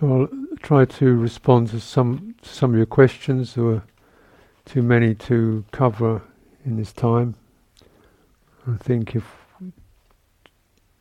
[0.00, 3.54] So I'll try to respond to some some of your questions.
[3.54, 3.82] There were
[4.64, 6.22] too many to cover
[6.64, 7.34] in this time.
[8.66, 9.24] I think if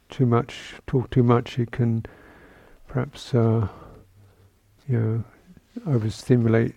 [0.10, 2.06] too much talk too much, it can
[2.89, 3.70] perhaps uh,
[4.89, 5.23] you know
[5.88, 6.75] overstimulate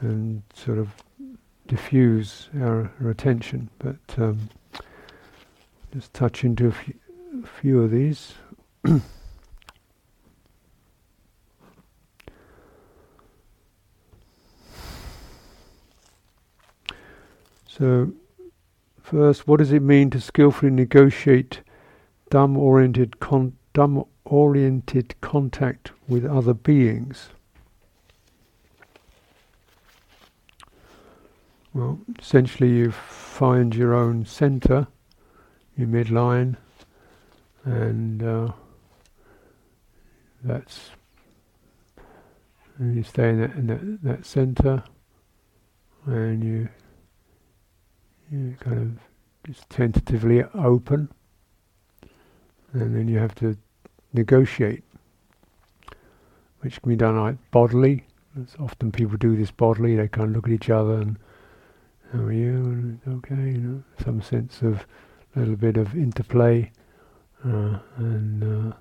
[0.00, 0.88] and sort of
[1.68, 3.70] diffuse our, our attention.
[3.78, 4.50] But um,
[5.92, 6.94] just touch into a few,
[7.44, 8.34] a few of these.
[17.76, 18.12] So,
[19.02, 21.62] first, what does it mean to skillfully negotiate
[22.30, 27.30] Dhamma-oriented con- Dhamma-oriented contact with other beings?
[31.72, 34.86] Well, essentially, you find your own center,
[35.76, 36.54] your midline,
[37.64, 38.52] and uh,
[40.44, 40.90] that's
[42.78, 44.84] and you stay in that, in that, that center,
[46.06, 46.68] and you
[48.34, 51.08] you kind of just tentatively open,
[52.72, 53.56] and then you have to
[54.12, 54.82] negotiate,
[56.60, 58.04] which can be done like bodily.
[58.40, 59.96] As often people do this bodily.
[59.96, 61.18] They kind of look at each other and,
[62.12, 64.86] "How are you?" And okay, you know, some sense of
[65.36, 66.72] a little bit of interplay,
[67.44, 68.76] uh, and uh,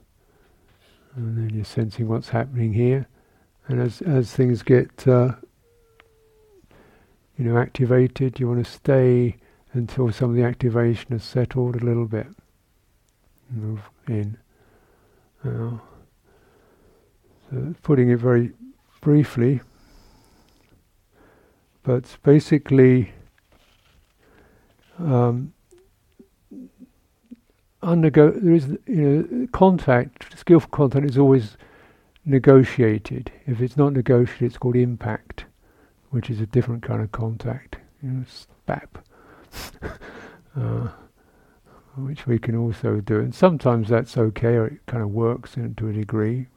[1.16, 3.08] and then you're sensing what's happening here.
[3.68, 5.34] And as as things get uh,
[7.38, 8.40] you know, activated.
[8.40, 9.38] You want to stay
[9.74, 12.28] until some of the activation has settled a little bit.
[13.50, 14.38] Move in.
[15.44, 15.78] Uh,
[17.50, 18.52] so putting it very
[19.02, 19.60] briefly,
[21.84, 23.12] but basically,
[24.98, 25.54] um,
[27.82, 31.58] undergo there is you know contact skillful contact is always
[32.26, 33.32] negotiated.
[33.46, 35.46] If it's not negotiated, it's called impact
[36.14, 39.03] which is a different kind of contact, you know, SPAP,
[40.60, 40.88] uh,
[41.96, 43.20] which we can also do.
[43.20, 46.48] And sometimes that's okay, or it kind of works in, to a degree.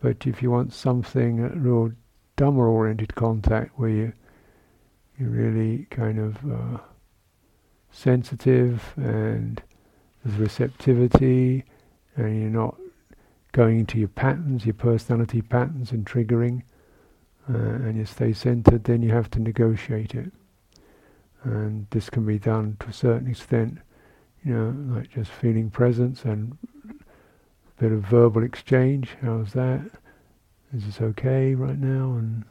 [0.00, 1.92] But if you want something, a real
[2.36, 4.12] Dhamma-oriented contact, where you,
[5.18, 6.78] you're really kind of uh,
[7.90, 9.62] sensitive and
[10.24, 11.64] there's receptivity,
[12.16, 12.76] and you're not
[13.52, 16.62] going into your patterns, your personality patterns, and triggering
[17.48, 20.32] uh, and you stay centered, then you have to negotiate it.
[21.44, 23.78] And this can be done to a certain extent,
[24.44, 26.56] you know, like just feeling presence and
[26.88, 29.10] a bit of verbal exchange.
[29.22, 29.82] How's that?
[30.74, 32.14] Is this okay right now?
[32.14, 32.44] And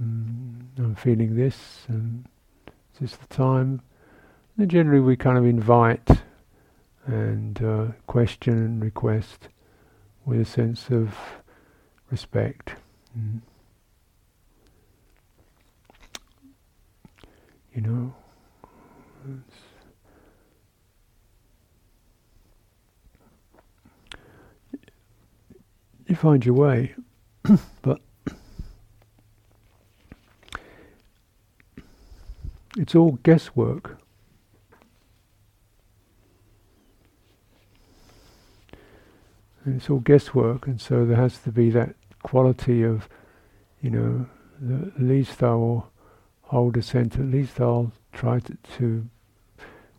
[0.00, 2.26] mm, I'm feeling this, and
[2.94, 3.82] is this the time?
[4.56, 6.08] And generally, we kind of invite
[7.04, 9.48] and uh, question and request
[10.24, 11.14] with a sense of
[12.10, 12.76] respect.
[13.18, 13.40] Mm.
[17.76, 18.14] You know.
[26.06, 26.94] you find your way,
[27.82, 28.00] but
[32.78, 33.98] it's all guesswork.
[39.64, 43.08] And it's all guesswork, and so there has to be that quality of,
[43.82, 44.26] you know,
[44.60, 45.54] the, at least I
[46.52, 49.08] a sense, at least I'll try to, to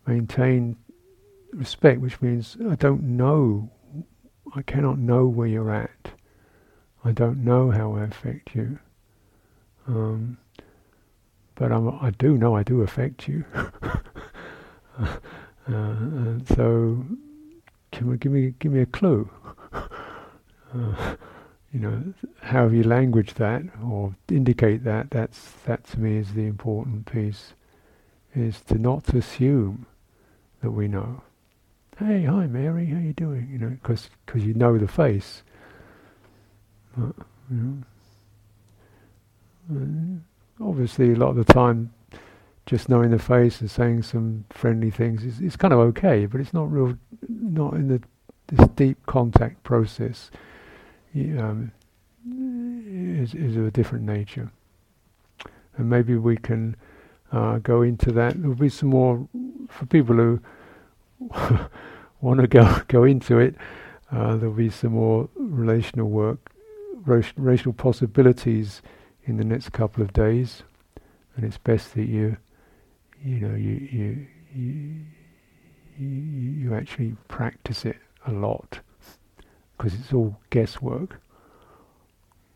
[0.06, 0.78] maintain
[1.54, 3.70] respect, which means I don't know,
[4.56, 6.12] I cannot know where you're at.
[7.04, 8.80] I don't know how I affect you.
[9.88, 10.38] Um,
[11.56, 13.46] but I'm, i do know I do affect you.
[15.00, 15.18] uh,
[15.68, 17.06] and so,
[17.92, 19.30] can we give me give me a clue?
[19.74, 21.16] uh,
[21.74, 26.46] you know, however you language that or indicate that, that's that to me is the
[26.46, 27.54] important piece,
[28.34, 29.86] is to not assume
[30.62, 31.22] that we know.
[31.98, 33.50] Hey, hi Mary, how you doing?
[33.52, 35.44] You know, because cause you know the face.
[36.96, 37.16] But,
[37.52, 37.84] you
[39.70, 40.22] know,
[40.62, 41.94] uh, obviously, a lot of the time,
[42.66, 46.40] just knowing the face and saying some friendly things is, is kind of okay, but
[46.40, 46.98] it's not real,
[47.28, 48.02] not in the
[48.48, 50.32] this deep contact process
[51.38, 51.72] um,
[53.22, 54.52] is, is of a different nature.
[55.78, 56.76] And maybe we can
[57.32, 58.40] uh, go into that.
[58.40, 59.28] There'll be some more
[59.70, 60.42] for people who
[62.22, 63.56] want to go go into it.
[64.12, 66.52] Uh, there'll be some more relational work,
[67.06, 68.82] relational possibilities
[69.26, 70.64] in the next couple of days,
[71.36, 72.38] and it's best that you,
[73.24, 78.80] you know, you you you, you actually practice it a lot
[79.78, 81.22] because it's all guesswork,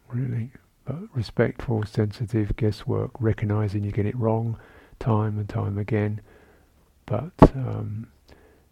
[0.10, 0.52] really.
[0.86, 4.58] But respectful, sensitive guesswork, recognizing you get it wrong
[5.00, 6.22] time and time again.
[7.06, 8.08] But um,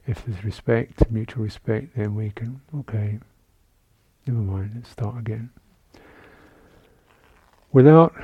[0.07, 3.19] if there's respect, mutual respect, then we can, okay,
[4.25, 5.51] never mind, let's start again.
[7.71, 8.15] Without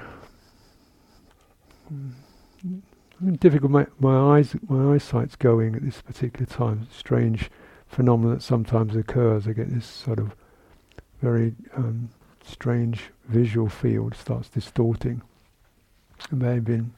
[3.39, 3.71] difficult.
[3.71, 6.87] My, my eyes, my eyesight's going at this particular time.
[6.91, 7.49] Strange
[7.87, 9.47] phenomenon that sometimes occurs.
[9.47, 10.35] I get this sort of
[11.21, 12.09] very um,
[12.43, 15.21] strange visual field starts distorting.
[16.31, 16.93] It may have been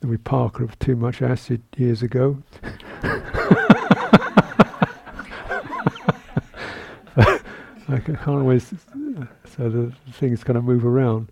[0.00, 2.42] the Parker of too much acid years ago.
[7.88, 8.72] I can't always,
[9.44, 11.30] so the things kind of move around.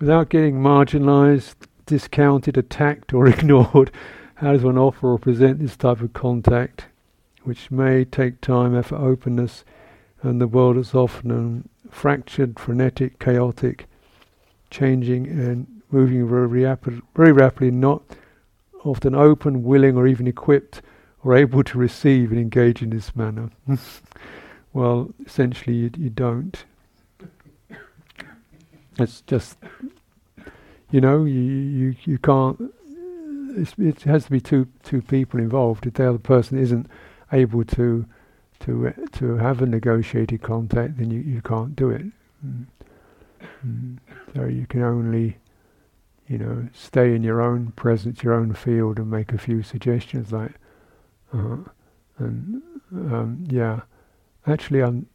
[0.00, 1.54] Without getting marginalized,
[1.86, 3.92] discounted, attacked, or ignored,
[4.42, 6.86] how does one offer or present this type of contact,
[7.44, 9.64] which may take time, effort, openness,
[10.20, 13.86] and the world is often fractured, frenetic, chaotic,
[14.68, 18.02] changing, and moving very, rapid, very rapidly, not
[18.84, 20.82] often open, willing, or even equipped
[21.22, 23.48] or able to receive and engage in this manner?
[24.72, 26.64] well, essentially, you, you don't.
[28.98, 29.56] It's just,
[30.90, 32.71] you know, you you, you can't.
[33.78, 35.86] It has to be two two people involved.
[35.86, 36.86] If the other person isn't
[37.32, 38.06] able to
[38.60, 42.06] to to have a negotiated contact, then you, you can't do it.
[42.44, 42.66] Mm.
[43.66, 43.98] Mm.
[44.34, 45.38] So you can only,
[46.28, 50.32] you know, stay in your own presence, your own field, and make a few suggestions
[50.32, 50.52] like,
[51.34, 51.56] uh,
[52.18, 52.62] and
[52.92, 53.80] um, yeah,
[54.46, 55.06] actually, I'm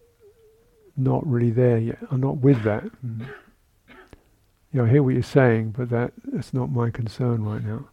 [0.96, 2.00] not really there yet.
[2.12, 2.84] I'm not with that.
[3.06, 3.28] Mm
[4.72, 7.88] you know, I hear what you're saying, but that that's not my concern right now.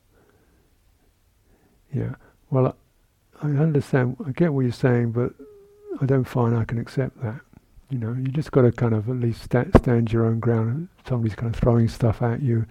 [1.94, 2.14] Yeah.
[2.50, 2.76] Well,
[3.42, 4.16] I, I understand.
[4.26, 5.32] I get what you're saying, but
[6.00, 7.40] I don't find I can accept that.
[7.90, 10.88] You know, you just got to kind of at least sta- stand your own ground.
[10.98, 12.66] If somebody's kind of throwing stuff at you,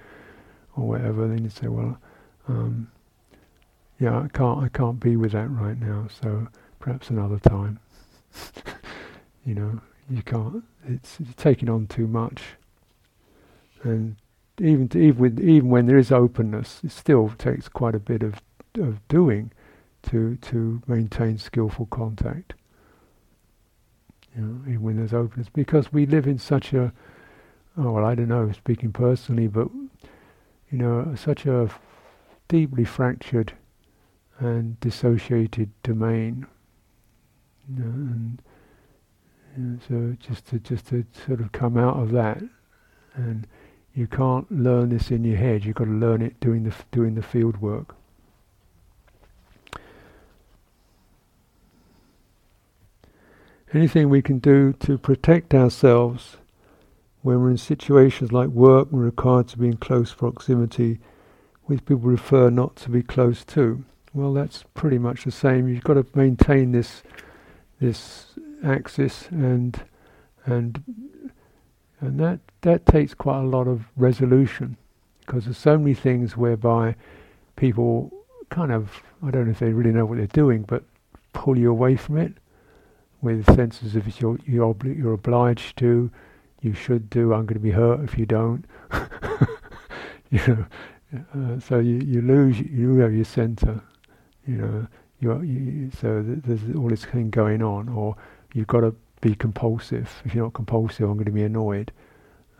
[0.76, 1.98] or whatever, then you say, well,
[2.48, 2.92] um,
[4.00, 6.08] yeah, I can't, I can't be with that right now.
[6.22, 6.48] So
[6.80, 7.80] perhaps another time.
[9.46, 9.80] you know,
[10.10, 10.64] you can't.
[10.86, 12.42] It's, it's taking on too much
[13.84, 14.16] and
[14.60, 18.24] even to, even with even when there is openness, it still takes quite a bit
[18.24, 18.42] of
[18.78, 19.52] of doing
[20.04, 22.54] to to maintain skillful contact.
[24.36, 26.92] You know, even when there's openness, because we live in such a
[27.78, 29.70] oh well, I don't know, speaking personally, but
[30.72, 31.80] you know, such a f-
[32.48, 33.54] deeply fractured
[34.40, 36.48] and dissociated domain.
[37.70, 38.42] You know, and
[39.56, 42.42] you know, so just to just to sort of come out of that
[43.16, 43.48] and
[43.94, 45.64] you can't learn this in your head.
[45.64, 47.96] You've got to learn it doing the f- doing the field work.
[53.74, 56.38] Anything we can do to protect ourselves
[57.24, 61.00] when we're in situations like work, we're required to be in close proximity
[61.68, 63.84] with people prefer not to be close to.
[64.14, 65.68] Well, that's pretty much the same.
[65.68, 67.02] You've got to maintain this
[67.80, 68.28] this
[68.64, 69.82] axis and
[70.46, 70.84] and
[72.00, 74.78] and that, that takes quite a lot of resolution
[75.22, 76.96] because there's so many things whereby
[77.56, 78.12] people
[78.50, 80.84] kind of, I don't know if they really know what they're doing, but
[81.32, 82.34] pull you away from it
[83.24, 86.12] with senses of you're, you're, you're obliged to,
[86.62, 88.66] you should do, I'm going to be hurt if you don't.
[90.30, 90.66] you know,
[91.34, 93.82] uh, so you, you lose you lose your centre,
[94.46, 94.88] you know.
[95.20, 98.16] You, you so there's all this thing going on, or
[98.54, 100.22] you've got to be compulsive.
[100.26, 101.92] If you're not compulsive, I'm going to be annoyed.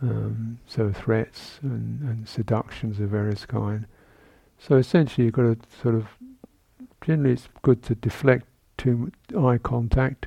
[0.00, 3.86] Um, so threats and, and seductions of various kind.
[4.58, 6.06] So essentially, you've got to sort of.
[7.00, 8.46] Generally, it's good to deflect
[8.78, 10.26] to eye contact,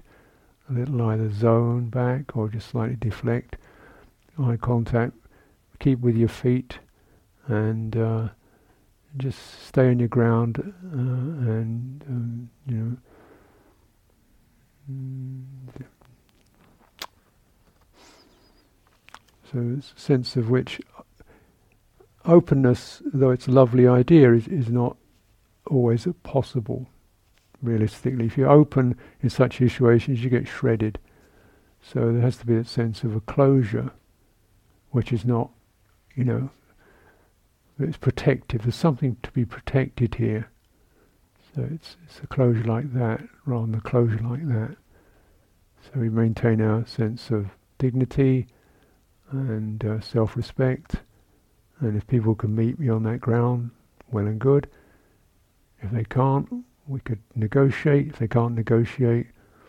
[0.70, 3.58] a little either zone back or just slightly deflect
[4.40, 5.14] eye contact.
[5.80, 6.80] Keep with your feet,
[7.48, 8.28] and uh,
[9.18, 12.98] just stay on your ground, uh, and um, you know.
[14.92, 15.44] Mm,
[19.52, 20.82] So sense of which
[22.26, 24.98] openness, though it's a lovely idea, is, is not
[25.68, 26.88] always possible
[27.68, 28.26] realistically.
[28.26, 31.00] If you're open in such situations, you get shredded.
[31.82, 33.92] So there has to be a sense of a closure,
[34.92, 35.52] which is not,
[36.16, 36.50] you know,
[37.80, 38.64] it's protective.
[38.64, 40.50] There's something to be protected here.
[41.56, 44.76] So it's, it's a closure like that rather than a closure like that.
[45.84, 48.48] So we maintain our sense of dignity,
[49.32, 50.98] and uh, self-respect.
[51.80, 53.72] And if people can meet me on that ground,
[54.12, 54.70] well and good.
[55.82, 58.08] If they can't, we could negotiate.
[58.08, 59.28] If they can't negotiate,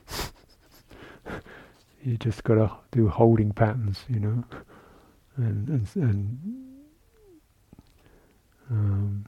[2.03, 4.45] you just got to do holding patterns, you know,
[5.37, 6.39] and and, and
[8.71, 9.27] um,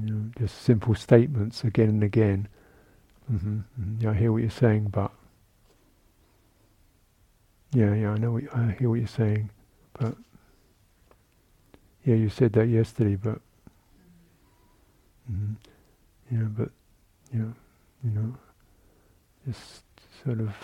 [0.00, 2.48] you know, just simple statements again and again.
[3.32, 4.00] Mm-hmm, mm-hmm.
[4.00, 5.12] Yeah, I hear what you're saying, but
[7.72, 8.32] yeah, yeah, I know.
[8.32, 9.50] What, I hear what you're saying,
[9.98, 10.16] but
[12.04, 13.40] yeah, you said that yesterday, but
[15.30, 15.54] mm-hmm.
[16.30, 16.70] yeah, but
[17.32, 17.52] yeah,
[18.04, 18.34] you know,
[19.46, 19.84] just
[20.24, 20.54] sort of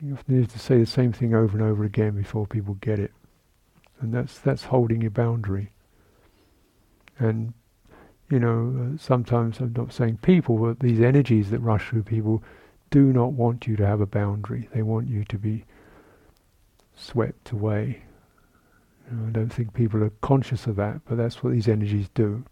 [0.00, 2.98] you often need to say the same thing over and over again before people get
[2.98, 3.12] it,
[4.00, 5.72] and that's that's holding your boundary.
[7.18, 7.52] And
[8.30, 12.42] you know, uh, sometimes I'm not saying people, but these energies that rush through people
[12.90, 14.68] do not want you to have a boundary.
[14.72, 15.64] They want you to be
[16.94, 18.02] swept away.
[19.10, 22.08] You know, I don't think people are conscious of that, but that's what these energies
[22.14, 22.44] do.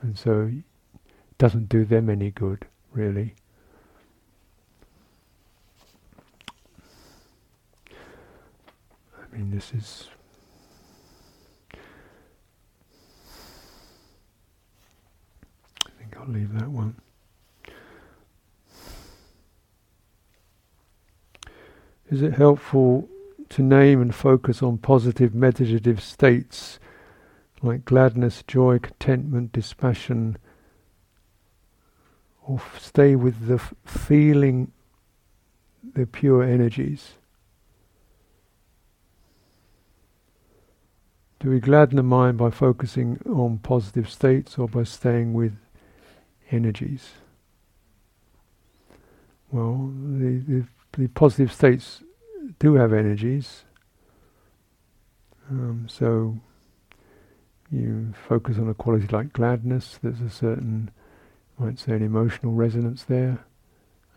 [0.00, 3.34] And so it doesn't do them any good, really.
[7.90, 10.08] I mean, this is
[15.86, 16.96] I think I'll leave that one.
[22.10, 23.08] Is it helpful
[23.50, 26.78] to name and focus on positive meditative states
[27.62, 30.38] like gladness, joy, contentment, dispassion,
[32.46, 34.72] or f- stay with the f- feeling
[35.94, 37.14] the pure energies?
[41.40, 45.56] Do we gladden the mind by focusing on positive states or by staying with
[46.50, 47.12] energies.
[49.50, 52.02] Well, the, the, the positive states
[52.58, 53.64] do have energies.
[55.50, 56.38] Um, so
[57.70, 60.90] you focus on a quality like gladness, there's a certain,
[61.58, 63.44] I might say, an emotional resonance there,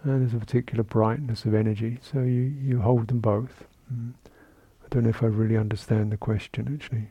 [0.03, 1.99] and there's a particular brightness of energy.
[2.01, 3.65] So you, you hold them both.
[3.93, 4.13] Mm.
[4.25, 7.09] I don't know if I really understand the question actually.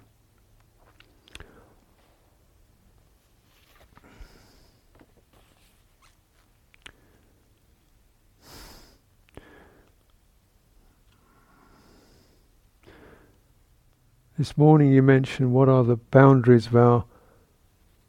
[14.40, 17.04] This morning you mentioned what are the boundaries of our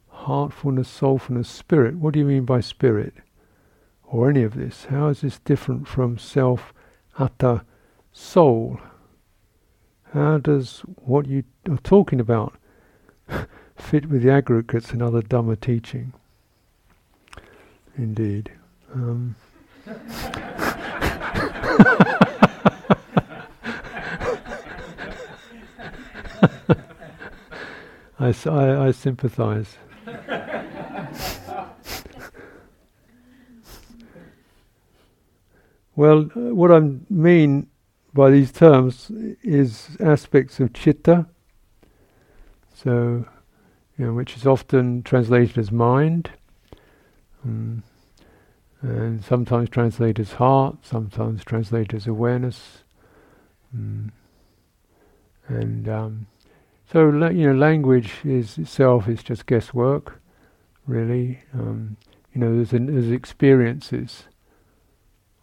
[0.08, 1.96] heartfulness, soulfulness, spirit.
[1.96, 3.12] What do you mean by spirit?
[4.04, 4.86] Or any of this?
[4.86, 6.72] How is this different from self,
[7.18, 7.66] atta,
[8.14, 8.80] soul?
[10.14, 12.54] How does what you are talking about
[13.76, 16.14] fit with the aggregates and other Dhamma teaching?
[17.98, 18.52] Indeed.
[18.94, 19.36] Um,
[28.22, 29.76] I, I, I sympathize.
[35.96, 37.66] well, what I mean
[38.14, 39.10] by these terms
[39.42, 41.26] is aspects of chitta,
[42.72, 43.26] so
[43.98, 46.30] you know, which is often translated as mind,
[47.44, 47.82] um,
[48.82, 52.84] and sometimes translated as heart, sometimes translated as awareness,
[53.74, 54.12] um,
[55.48, 56.28] and um,
[56.92, 60.20] so you know, language is itself is just guesswork,
[60.86, 61.40] really.
[61.54, 61.96] Um,
[62.34, 64.24] you know, there's, an, there's experiences,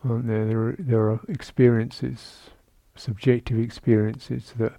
[0.04, 0.46] aren't there?
[0.46, 2.52] There are, there are experiences,
[2.96, 4.74] subjective experiences that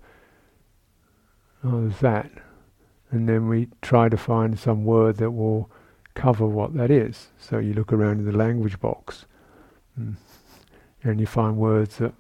[1.65, 2.31] there's that,
[3.11, 5.69] and then we try to find some word that will
[6.15, 7.29] cover what that is.
[7.37, 9.27] So you look around in the language box,
[9.99, 10.15] mm,
[11.03, 12.15] and you find words that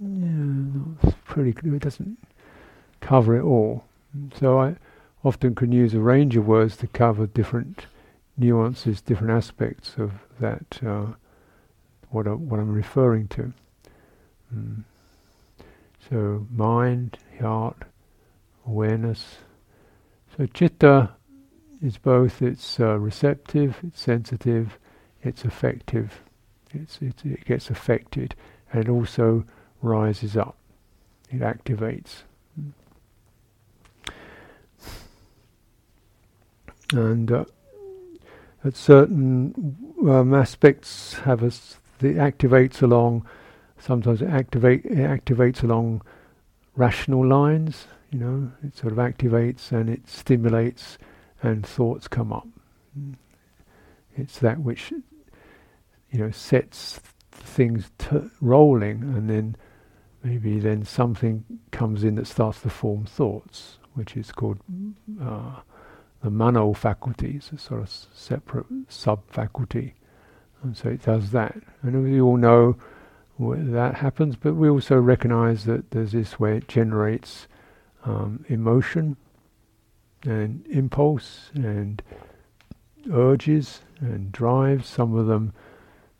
[0.00, 1.50] yeah, pretty.
[1.50, 2.18] It doesn't
[3.04, 3.84] cover it all.
[4.40, 4.76] So I
[5.22, 7.86] often can use a range of words to cover different
[8.38, 11.06] nuances, different aspects of that, uh,
[12.10, 13.52] what, I, what I'm referring to.
[14.54, 14.84] Mm.
[16.08, 17.76] So mind, heart,
[18.66, 19.36] awareness.
[20.36, 21.10] So chitta
[21.82, 24.78] is both, it's uh, receptive, it's sensitive,
[25.22, 26.22] it's affective.
[26.72, 28.34] It's, it gets affected
[28.72, 29.44] and it also
[29.82, 30.56] rises up.
[31.30, 32.22] It activates.
[36.94, 37.44] And uh,
[38.72, 39.76] certain
[40.08, 43.26] um, aspects have us the activates along
[43.78, 46.02] sometimes it activate it activates along
[46.74, 50.98] rational lines you know it sort of activates and it stimulates
[51.44, 52.48] and thoughts come up.
[54.16, 54.92] It's that which
[56.10, 57.00] you know sets
[57.32, 59.56] things t- rolling and then
[60.22, 64.58] maybe then something comes in that starts to form thoughts which is called
[65.20, 65.56] uh,
[66.24, 69.94] the mano faculty is a sort of separate sub faculty.
[70.62, 71.54] And so it does that.
[71.82, 72.76] And we all know
[73.38, 77.46] that happens, but we also recognize that there's this way it generates
[78.06, 79.18] um, emotion
[80.24, 82.02] and impulse and
[83.12, 84.88] urges and drives.
[84.88, 85.52] Some of them,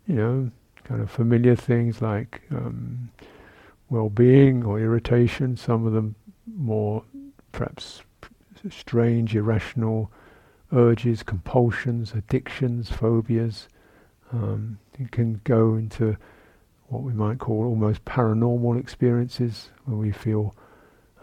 [0.06, 0.50] you know,
[0.84, 3.10] kind of familiar things like um,
[3.88, 5.56] well-being or irritation.
[5.56, 6.14] Some of them
[6.46, 7.04] more
[7.52, 8.02] perhaps
[8.70, 10.10] strange, irrational
[10.72, 13.68] urges, compulsions, addictions, phobias.
[14.32, 16.16] Um, it can go into
[16.88, 20.54] what we might call almost paranormal experiences, where we feel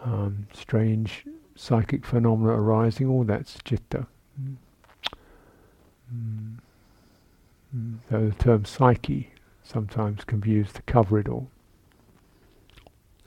[0.02, 3.08] um, strange psychic phenomena arising.
[3.08, 4.06] All that's citta.
[4.40, 4.56] Mm.
[6.14, 7.98] Mm.
[8.10, 9.30] So the term psyche
[9.62, 11.48] sometimes can be used to cover it all.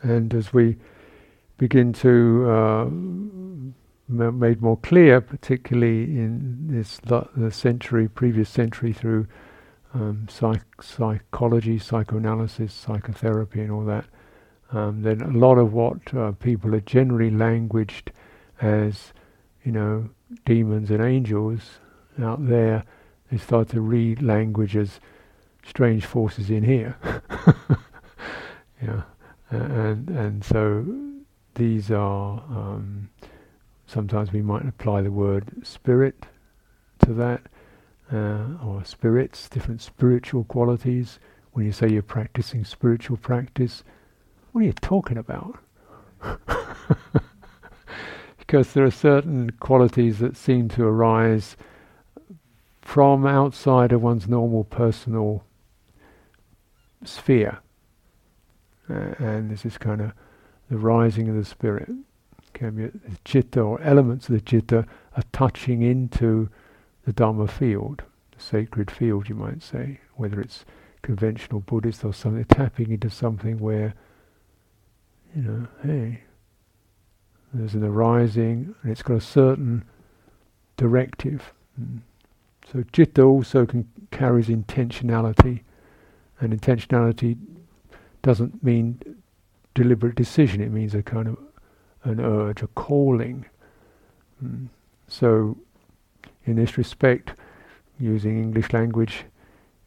[0.02, 0.78] And as we
[1.58, 2.86] begin to uh,
[4.08, 9.28] made more clear, particularly in this the century, previous century, through
[9.94, 14.06] um, psych- psychology, psychoanalysis, psychotherapy, and all that.
[14.72, 18.12] Um, then a lot of what uh, people are generally languaged
[18.62, 19.14] as,
[19.64, 20.10] you know,
[20.44, 21.80] demons and angels
[22.22, 22.84] out there,
[23.32, 25.00] they start to read language as
[25.66, 26.96] strange forces in here.
[28.82, 29.02] yeah,
[29.50, 30.86] and and so
[31.56, 32.44] these are.
[32.50, 33.10] Um,
[33.96, 36.26] sometimes we might apply the word spirit
[37.00, 37.44] to that,
[38.12, 41.18] uh, or spirits, different spiritual qualities.
[41.54, 43.86] When you say you're practicing spiritual practice,
[44.52, 45.60] what are you talking about?
[48.38, 51.56] because there are certain qualities that seem to arise
[52.82, 55.46] from outside of one's normal personal
[57.06, 57.60] sphere.
[58.90, 60.12] Uh, and this is kind of
[60.70, 61.90] the rising of the spirit
[62.60, 62.92] the
[63.26, 64.86] citta or elements of the citta
[65.16, 66.50] are touching into
[67.06, 68.04] the Dhamma field,
[68.36, 70.66] the sacred field, you might say, whether it's
[71.02, 73.94] conventional Buddhist or something, tapping into something where,
[75.36, 76.22] you know, hey,
[77.54, 79.84] there's an arising and it's got a certain
[80.78, 81.54] directive.
[81.80, 82.00] Mm.
[82.72, 85.62] So citta also can, carries intentionality,
[86.40, 87.38] and intentionality
[88.24, 89.00] doesn't mean
[89.76, 90.62] deliberate decision.
[90.62, 91.38] It means a kind of
[92.06, 93.46] an urge, a calling.
[94.44, 94.70] Mm.
[95.08, 95.58] So,
[96.46, 97.34] in this respect,
[98.00, 99.26] using English language,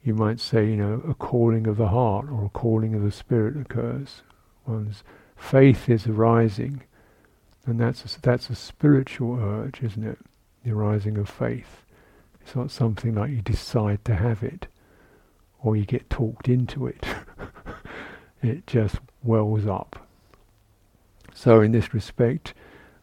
[0.04, 3.10] you might say, you know, a calling of the heart or a calling of the
[3.10, 4.22] spirit occurs.
[4.66, 5.02] One's
[5.36, 6.82] faith is arising,
[7.66, 10.18] and that's a, that's a spiritual urge, isn't it?
[10.64, 11.82] The arising of faith.
[12.40, 14.66] It's not something like you decide to have it,
[15.62, 17.04] or you get talked into it.
[18.42, 20.07] it just wells up.
[21.38, 22.52] So in this respect,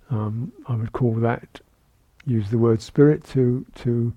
[0.09, 1.61] um, I would call that
[2.25, 4.13] use the word spirit to to.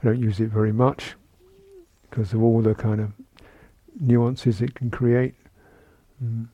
[0.00, 1.16] I don't use it very much
[2.08, 3.12] because of all the kind of
[4.00, 5.34] nuances it can create.
[6.24, 6.48] Mm.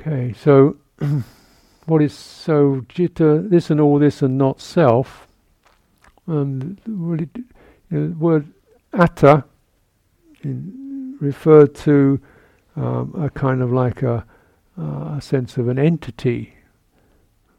[0.00, 0.78] Okay, so
[1.84, 3.50] what is so citta?
[3.50, 5.28] This and all this and not self.
[6.26, 7.28] Um, really,
[7.90, 8.46] you know, the word
[8.94, 9.44] atta
[11.20, 12.18] referred to
[12.76, 14.24] um, a kind of like a
[14.78, 16.54] uh, a sense of an entity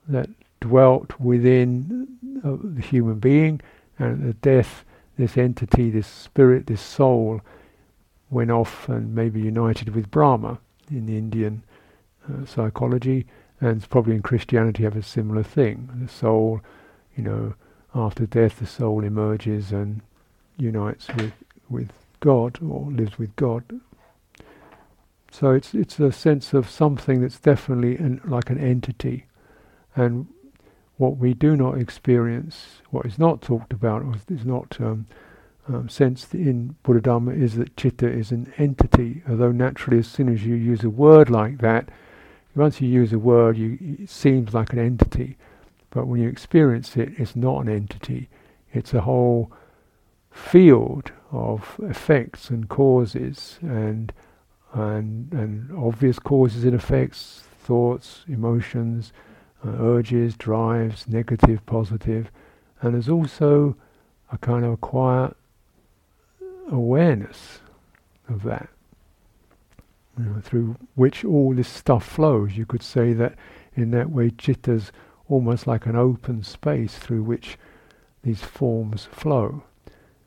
[0.08, 0.30] that
[0.60, 2.08] dwelt within
[2.44, 3.62] uh, the human being,
[3.98, 4.86] and at death,
[5.18, 7.42] this entity, this spirit, this soul,
[8.30, 11.64] went off and maybe united with Brahma in the Indian
[12.28, 13.26] uh, psychology,
[13.60, 15.90] and probably in Christianity have a similar thing.
[16.02, 16.62] The soul,
[17.16, 17.54] you know,
[17.94, 20.02] after death, the soul emerges and
[20.58, 21.34] unites with
[21.70, 23.64] with God or lives with God
[25.32, 29.26] so it's it's a sense of something that's definitely an, like an entity,
[29.96, 30.28] and
[30.98, 35.08] what we do not experience, what is not talked about, or is not um,
[35.68, 39.24] um, sensed in Buddha is that citta is an entity.
[39.30, 41.90] Although naturally, as soon as you use a word like that,
[42.56, 45.38] once you use a word, you, it seems like an entity,
[45.92, 48.28] but when you experience it, it's not an entity.
[48.74, 49.52] It's a whole
[50.32, 54.12] field of effects and causes and
[54.74, 59.12] and, and obvious causes and effects, thoughts, emotions,
[59.66, 62.32] uh, urges, drives, negative, positive,
[62.82, 63.76] and there's also
[64.32, 65.36] a kind of quiet
[66.72, 67.60] awareness
[68.30, 68.70] of that,
[70.18, 72.56] you know, through which all this stuff flows.
[72.56, 73.36] You could say that
[73.76, 74.92] in that way, chitta's
[75.28, 77.58] almost like an open space through which
[78.24, 79.64] these forms flow.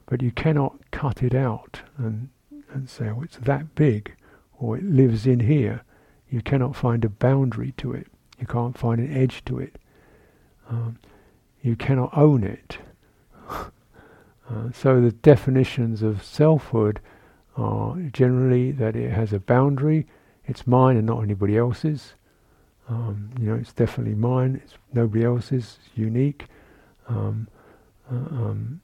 [0.07, 2.29] But you cannot cut it out and,
[2.73, 4.15] and say, oh, it's that big
[4.63, 5.83] or it lives in here.
[6.31, 8.07] You cannot find a boundary to it.
[8.39, 9.77] You can't find an edge to it.
[10.71, 10.99] Um,
[11.63, 12.79] you cannot own it.
[13.51, 13.71] uh,
[14.73, 17.01] so the definitions of selfhood
[17.57, 20.07] are generally that it has a boundary,
[20.47, 22.15] it's mine and not anybody else's.
[22.89, 26.47] Um, you know, it's definitely mine, it's nobody else's, it's unique.
[27.09, 27.49] Um,
[28.11, 28.81] uh, um,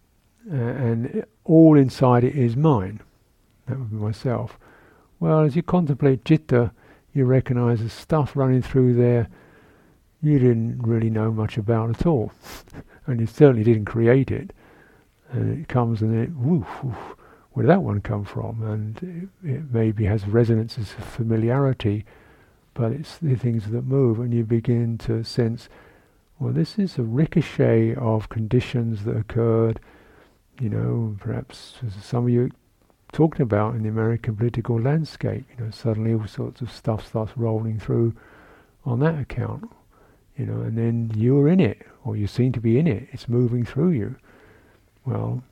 [0.51, 3.01] and all inside it is mine.
[3.67, 4.59] That would be myself.
[5.21, 6.73] Well, as you contemplate chitta,
[7.13, 9.29] you recognize the stuff running through there
[10.21, 12.33] you didn't really know much about at all.
[13.07, 14.53] and you certainly didn't create it.
[15.31, 16.97] And it comes and it, woof, woof,
[17.53, 18.63] where did that one come from?
[18.63, 22.05] And it, it maybe has resonances of familiarity,
[22.75, 25.69] but it's the things that move, and you begin to sense,
[26.39, 29.81] well, this is a ricochet of conditions that occurred,
[30.61, 32.51] you know, perhaps some of you
[33.19, 35.45] talking about in the American political landscape.
[35.51, 38.15] You know, suddenly all sorts of stuff starts rolling through
[38.85, 39.69] on that account.
[40.37, 43.09] You know, and then you're in it, or you seem to be in it.
[43.11, 44.15] It's moving through you.
[45.05, 45.43] Well,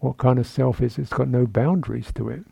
[0.00, 2.44] what kind of self is it's got no boundaries to it,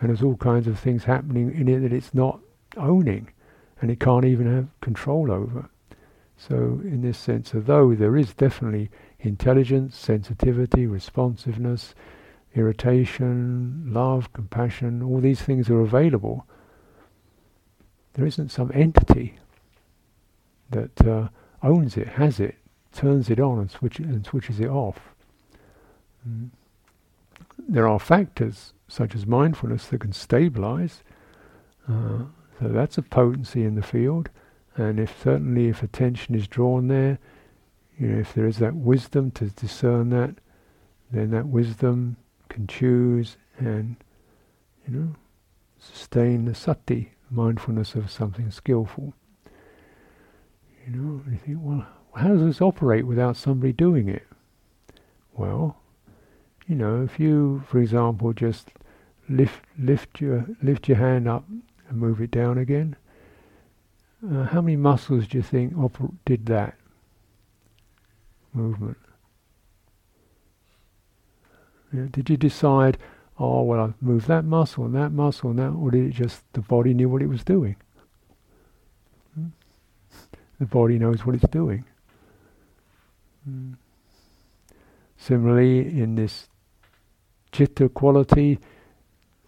[0.00, 2.40] and there's all kinds of things happening in it that it's not
[2.78, 3.28] owning,
[3.82, 5.68] and it can't even have control over.
[6.38, 11.94] So, in this sense, although there is definitely intelligence, sensitivity, responsiveness,
[12.54, 16.46] irritation, love, compassion, all these things are available.
[18.14, 19.38] There isn't some entity
[20.70, 21.28] that uh,
[21.62, 22.56] owns it, has it,
[22.92, 24.98] turns it on and, switch, and switches it off.
[26.28, 26.50] Mm.
[27.68, 31.02] There are factors such as mindfulness that can stabilize.
[31.88, 32.24] Uh,
[32.58, 34.28] so that's a potency in the field.
[34.76, 37.18] And if certainly if attention is drawn there,
[37.98, 40.36] you know, if there is that wisdom to discern that,
[41.12, 42.16] then that wisdom
[42.50, 43.96] can choose and,
[44.86, 45.14] you know,
[45.78, 49.14] sustain the sati, mindfulness of something skillful.
[50.86, 54.26] You know, you think, well, how does this operate without somebody doing it?
[55.32, 55.76] Well,
[56.66, 58.68] you know, if you, for example, just
[59.28, 61.44] lift lift your lift your hand up
[61.88, 62.96] and move it down again,
[64.28, 66.76] uh, how many muscles do you think oper- did that
[68.52, 68.98] movement?
[71.92, 72.98] Yeah, did you decide,
[73.38, 76.42] oh, well, I moved that muscle and that muscle and that, or did it just,
[76.52, 77.76] the body knew what it was doing?
[79.34, 79.46] Hmm?
[80.58, 81.84] The body knows what it's doing.
[83.44, 83.72] Hmm.
[85.16, 86.48] Similarly, in this
[87.52, 88.58] citta quality,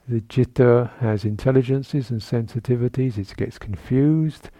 [0.08, 4.50] the citta has intelligences and sensitivities, it gets confused,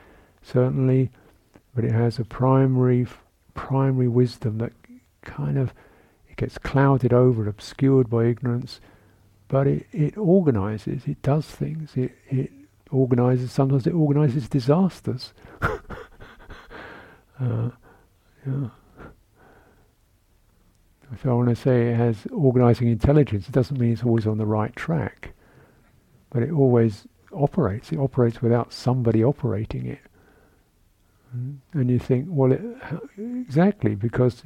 [0.40, 1.10] certainly,
[1.74, 3.06] but it has a primary
[3.54, 4.72] primary wisdom that
[5.22, 5.74] kind of
[6.32, 8.80] it gets clouded over, obscured by ignorance,
[9.48, 12.50] but it, it organizes, it does things, it, it
[12.90, 15.34] organizes, sometimes it organizes disasters.
[15.62, 17.68] uh,
[18.46, 18.68] yeah.
[21.22, 24.74] So I say it has organizing intelligence, it doesn't mean it's always on the right
[24.74, 25.34] track,
[26.30, 27.92] but it always operates.
[27.92, 30.00] It operates without somebody operating it.
[31.36, 31.58] Mm.
[31.74, 32.62] And you think, well, it,
[33.18, 34.44] exactly, because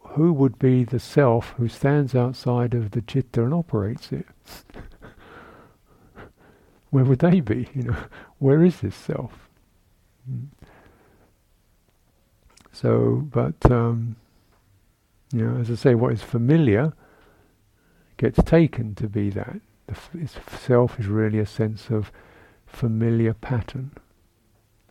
[0.00, 4.26] who would be the self who stands outside of the chitta and operates it?
[6.90, 7.68] Where would they be?
[7.74, 7.96] You know,
[8.38, 9.48] where is this self?
[10.30, 10.48] Mm.
[12.72, 14.16] So, but um,
[15.32, 16.92] you know, as I say, what is familiar
[18.16, 19.60] gets taken to be that.
[19.86, 22.12] The f- self is really a sense of
[22.66, 23.92] familiar pattern,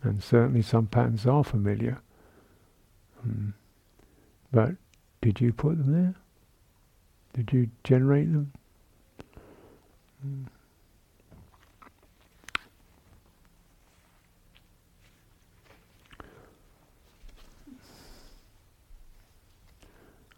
[0.02, 1.98] and certainly some patterns are familiar.
[3.26, 3.54] Mm.
[4.52, 4.72] But
[5.22, 6.14] did you put them there?
[7.32, 8.52] Did you generate them?
[10.26, 10.46] Mm.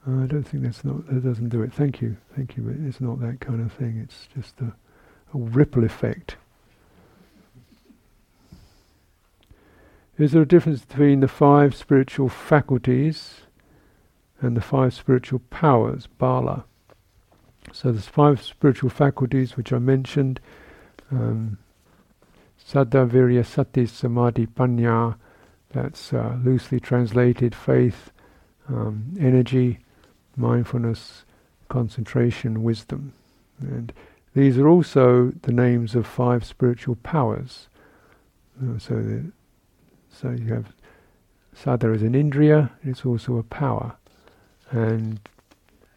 [0.07, 1.73] I don't think that's not that doesn't do it.
[1.73, 2.63] Thank you, thank you.
[2.63, 3.99] But it's not that kind of thing.
[3.99, 6.37] It's just a, a ripple effect.
[10.19, 13.44] Is there a difference between the five spiritual faculties
[14.41, 16.65] and the five spiritual powers, bala.
[17.73, 20.41] So there's five spiritual faculties which I mentioned.
[21.11, 21.59] Um,
[22.59, 25.17] Saddha, Virya, Sati, Samadhi, Panya.
[25.73, 28.11] That's uh, loosely translated faith,
[28.69, 29.81] um, energy,
[30.37, 31.25] mindfulness,
[31.69, 33.13] concentration, wisdom.
[33.61, 33.93] And
[34.35, 37.69] these are also the names of five spiritual powers.
[38.63, 39.33] Uh, so, the,
[40.11, 40.73] so you have
[41.57, 43.97] Saddha as an indriya, it's also a power.
[44.71, 45.21] And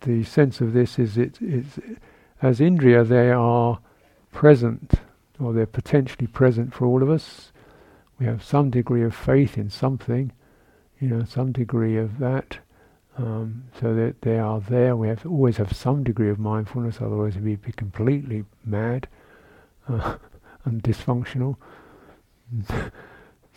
[0.01, 1.79] the sense of this is it is
[2.41, 3.79] as Indriya they are
[4.31, 4.93] present
[5.39, 7.51] or they're potentially present for all of us.
[8.19, 10.31] We have some degree of faith in something,
[10.99, 12.59] you know, some degree of that.
[13.19, 14.95] Um, so that they are there.
[14.95, 19.07] We have always have some degree of mindfulness, otherwise we'd be completely mad
[19.89, 20.17] uh,
[20.65, 21.57] and dysfunctional.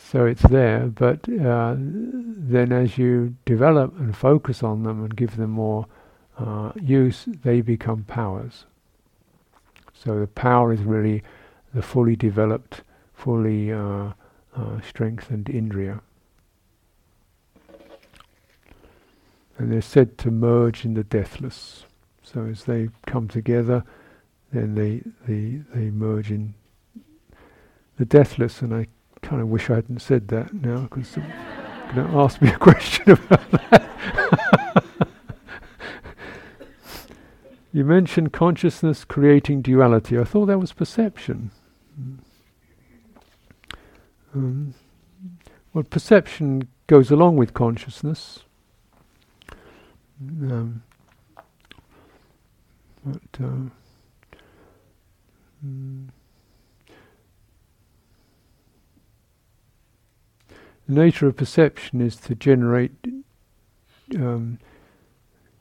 [0.03, 5.37] so it's there, but uh, then as you develop and focus on them and give
[5.37, 5.87] them more
[6.39, 8.65] uh, use, they become powers.
[9.93, 11.23] So the power is really
[11.75, 12.83] the fully developed,
[13.13, 14.13] fully uh,
[14.57, 16.01] uh, strengthened indriya.
[19.59, 21.85] And they're said to merge in the deathless.
[22.23, 23.85] So as they come together,
[24.53, 26.55] then they they they merge in
[27.99, 28.63] the deathless.
[28.63, 28.87] And I
[29.23, 32.59] kind of wish I hadn't said that now because they're going to ask me a
[32.59, 33.89] question about that.
[37.73, 40.19] you mentioned consciousness creating duality.
[40.19, 41.51] I thought that was perception.
[44.35, 44.75] Um,
[45.73, 48.41] well, perception goes along with consciousness.
[50.21, 50.83] Um,
[53.05, 53.71] but, uh,
[55.65, 56.09] mm,
[60.91, 62.91] the nature of perception is to generate
[64.17, 64.59] um,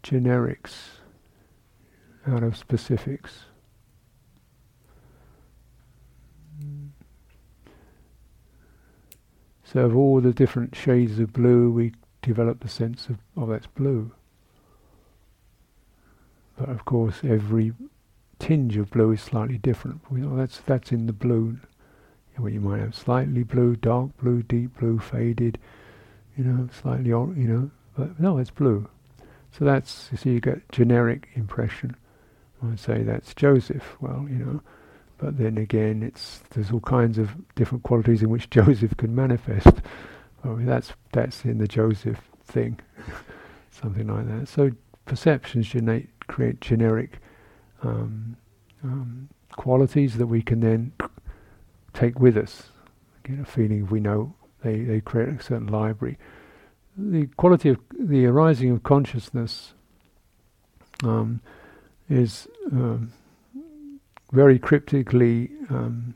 [0.01, 0.73] generics
[2.25, 3.41] out of specifics.
[9.63, 13.67] So of all the different shades of blue, we develop the sense of, oh, that's
[13.67, 14.11] blue.
[16.57, 17.73] But of course, every
[18.39, 20.01] tinge of blue is slightly different.
[20.09, 21.59] We know that's that's in the blue.
[22.39, 25.59] Well, you might have slightly blue, dark blue, deep blue, faded,
[26.37, 28.87] you know, slightly, or, you know, but no, it's blue.
[29.51, 31.95] So that's so you get generic impression.
[32.61, 33.97] I would say that's Joseph.
[33.99, 34.61] Well, you know,
[35.17, 39.81] but then again, it's there's all kinds of different qualities in which Joseph can manifest.
[40.43, 42.79] Well, that's that's in the Joseph thing,
[43.71, 44.47] something like that.
[44.47, 44.71] So
[45.05, 47.19] perceptions generate create generic
[47.83, 48.37] um,
[48.83, 50.93] um, qualities that we can then
[51.93, 52.69] take with us.
[53.23, 56.17] Get a feeling we know they, they create a certain library.
[56.97, 59.73] The quality of the arising of consciousness
[61.03, 61.41] um,
[62.09, 63.13] is um,
[64.31, 66.15] very cryptically um,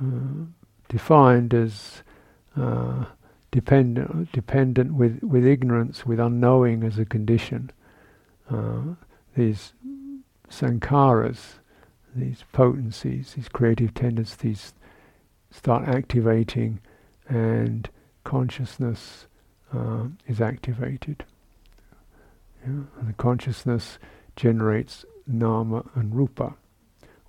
[0.00, 0.44] uh,
[0.88, 2.02] defined as
[2.56, 3.04] uh,
[3.50, 7.70] dependent, dependent with, with ignorance, with unknowing as a condition
[8.50, 8.80] uh,
[9.36, 9.72] these
[10.50, 11.54] sankharas,
[12.14, 14.72] these potencies, these creative tendencies
[15.50, 16.80] start activating
[17.28, 17.88] and
[18.24, 19.26] consciousness
[19.72, 21.24] uh, is activated.
[22.64, 22.82] Yeah?
[22.98, 23.98] And the consciousness
[24.36, 26.54] generates nama and rupa,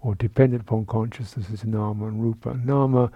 [0.02, 2.60] or dependent upon consciousness is nama and rupa.
[2.64, 3.12] Nama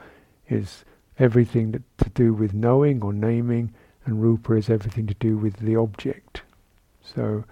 [0.48, 0.86] is
[1.18, 3.74] everything that to do with knowing or naming,
[4.06, 6.42] and rupa is everything to do with the object.
[7.02, 7.44] So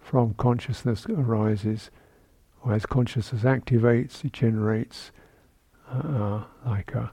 [0.00, 1.90] from consciousness arises,
[2.64, 5.10] or as consciousness activates, it generates
[5.90, 7.10] uh, like a,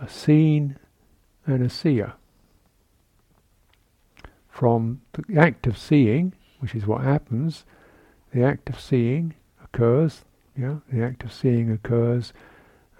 [0.00, 0.78] a scene
[1.46, 2.12] and a seer.
[4.48, 7.64] From the act of seeing, which is what happens,
[8.32, 10.24] the act of seeing occurs,
[10.56, 12.32] yeah, the act of seeing occurs,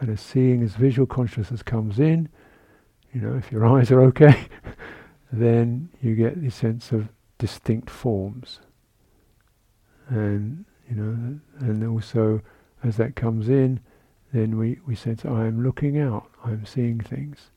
[0.00, 2.28] and as seeing as visual consciousness comes in,
[3.12, 4.46] you know, if your eyes are okay,
[5.32, 7.08] then you get the sense of
[7.38, 8.60] distinct forms.
[10.08, 12.40] And, you know, and also
[12.82, 13.80] as that comes in,
[14.32, 17.50] then we, we sense, I am looking out, I am seeing things.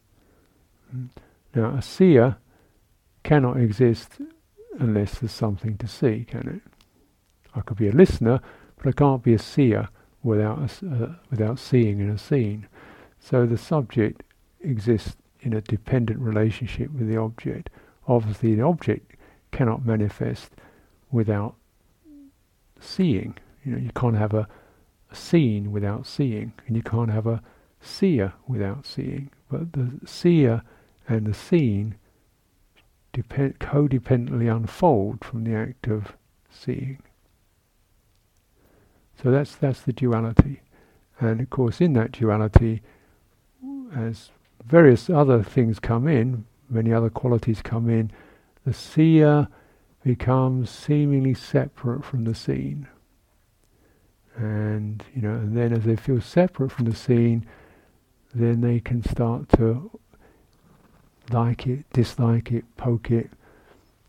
[0.95, 1.09] Mm.
[1.53, 2.37] Now, a seer
[3.23, 4.13] cannot exist
[4.79, 6.71] unless there's something to see, can it?
[7.53, 8.39] I could be a listener,
[8.77, 9.89] but I can't be a seer
[10.23, 12.67] without a, uh, without seeing in a scene.
[13.19, 14.23] So the subject
[14.61, 17.69] exists in a dependent relationship with the object.
[18.07, 19.15] Obviously, the object
[19.51, 20.51] cannot manifest
[21.11, 21.55] without
[22.83, 23.37] seeing.
[23.63, 24.47] You know, you can't have a,
[25.11, 27.41] a scene without seeing, and you can't have a
[27.79, 29.31] seer without seeing.
[29.49, 30.63] But the seer
[31.07, 31.95] and the scene
[33.13, 36.13] depend, codependently unfold from the act of
[36.49, 36.99] seeing.
[39.21, 40.61] So that's that's the duality,
[41.19, 42.81] and of course in that duality,
[43.95, 44.31] as
[44.65, 48.11] various other things come in, many other qualities come in,
[48.65, 49.47] the seer
[50.03, 52.87] becomes seemingly separate from the scene.
[54.35, 57.45] And, you know, and then as they feel separate from the scene,
[58.33, 59.99] then they can start to
[61.31, 63.29] like it, dislike it, poke it,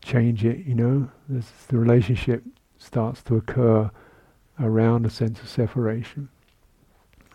[0.03, 1.09] change it, you know.
[1.29, 2.43] This, the relationship
[2.77, 3.91] starts to occur
[4.59, 6.29] around a sense of separation.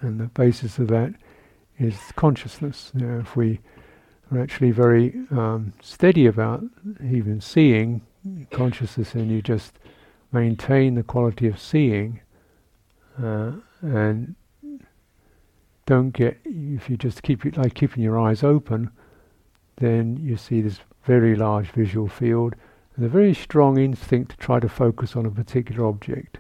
[0.00, 1.14] And the basis of that
[1.78, 2.92] is consciousness.
[2.94, 3.60] Know, if we
[4.30, 6.62] are actually very um, steady about
[7.02, 8.02] even seeing
[8.50, 9.78] consciousness, and you just
[10.32, 12.20] maintain the quality of seeing,
[13.22, 14.34] uh, and
[15.86, 18.90] don't get if you just keep it like keeping your eyes open,
[19.76, 22.54] then you see this very large visual field
[22.94, 26.38] and a very strong instinct to try to focus on a particular object.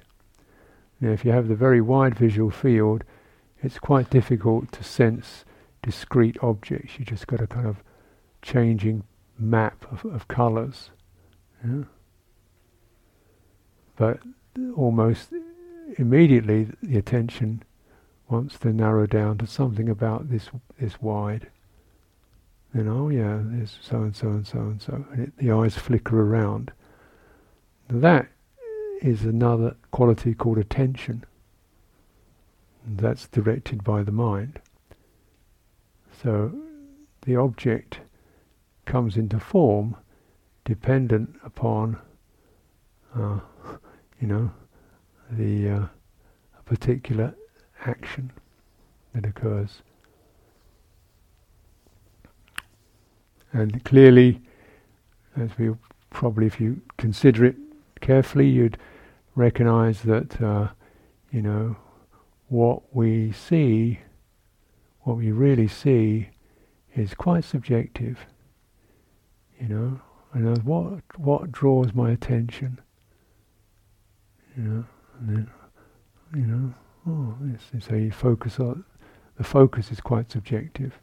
[1.00, 3.04] Now, if you have the very wide visual field,
[3.62, 5.44] it's quite difficult to sense
[5.82, 6.98] discrete objects.
[6.98, 7.82] You just got a kind of
[8.42, 9.04] changing
[9.38, 10.90] map of, of colours.
[11.64, 11.84] Yeah?
[13.96, 14.20] But
[14.76, 15.32] almost
[15.96, 17.62] immediately the attention
[18.28, 21.48] wants to narrow down to something about this this wide.
[22.74, 25.76] Then oh yeah, there's so and so and so and so, and it, the eyes
[25.76, 26.72] flicker around.
[27.88, 28.28] That
[29.00, 31.24] is another quality called attention.
[32.86, 34.60] That's directed by the mind.
[36.22, 36.52] So
[37.22, 38.00] the object
[38.84, 39.96] comes into form
[40.68, 41.96] dependent upon,
[43.16, 43.40] uh,
[44.20, 44.50] you know,
[45.30, 45.86] the uh,
[46.66, 47.34] particular
[47.86, 48.30] action
[49.14, 49.80] that occurs.
[53.50, 54.42] And clearly,
[55.38, 55.70] as we
[56.10, 57.56] probably, if you consider it
[58.02, 58.76] carefully, you'd
[59.34, 60.68] recognize that, uh,
[61.30, 61.76] you know,
[62.48, 64.00] what we see,
[65.00, 66.28] what we really see,
[66.94, 68.18] is quite subjective.
[69.58, 70.00] You know,
[70.32, 72.80] and what what draws my attention.
[74.56, 74.84] You know,
[75.20, 75.50] and then,
[76.34, 76.74] you know,
[77.08, 78.84] oh, yes, so you focus on
[79.36, 80.98] the focus is quite subjective.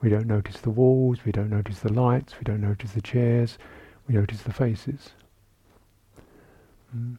[0.00, 3.58] We don't notice the walls, we don't notice the lights, we don't notice the chairs,
[4.08, 5.10] we notice the faces.
[6.96, 7.18] Mm.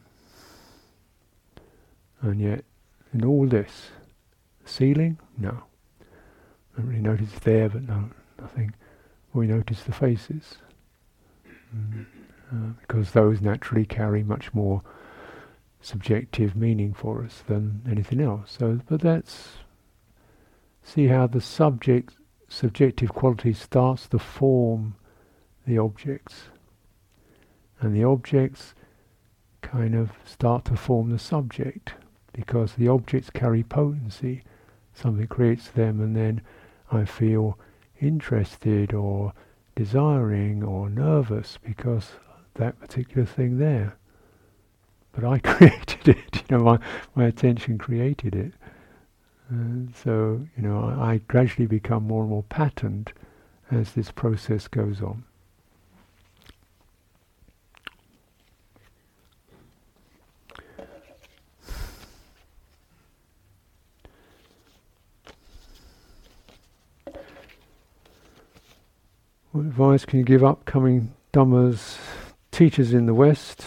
[2.20, 2.64] And yet,
[3.12, 3.90] in all this,
[4.64, 5.62] ceiling, no.
[6.76, 8.74] Don't really notice there, but no, nothing.
[9.32, 10.56] We notice the faces.
[12.52, 14.82] Uh, because those naturally carry much more
[15.80, 18.56] subjective meaning for us than anything else.
[18.58, 19.48] So, but that's
[20.82, 22.16] see how the subject
[22.48, 24.94] subjective quality starts to form
[25.66, 26.44] the objects.
[27.80, 28.74] And the objects
[29.62, 31.94] kind of start to form the subject
[32.32, 34.42] because the objects carry potency.
[34.92, 36.42] Something creates them, and then
[36.92, 37.58] I feel
[38.00, 39.32] interested or
[39.74, 42.12] desiring or nervous because
[42.54, 43.96] that particular thing there.
[45.12, 46.78] But I created it, you know, my,
[47.14, 48.52] my attention created it.
[49.52, 53.12] Uh, so, you know, I, I gradually become more and more patterned
[53.70, 55.24] as this process goes on.
[69.54, 71.96] What advice can you give upcoming Dhammas
[72.50, 73.64] teachers in the West?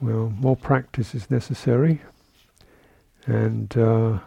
[0.00, 2.00] Well, more practice is necessary
[3.26, 4.18] and uh,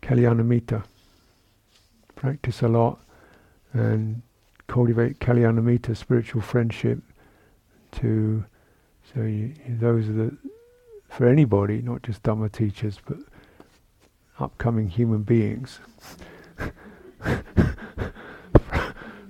[0.00, 0.84] Kalyanamitta.
[2.14, 3.00] Practice a lot
[3.74, 4.22] and
[4.66, 7.00] cultivate Kalyanamitta, spiritual friendship.
[8.00, 8.46] To
[9.12, 10.38] so you, those are the
[11.10, 13.18] for anybody, not just Dhamma teachers, but
[14.40, 15.80] upcoming human beings.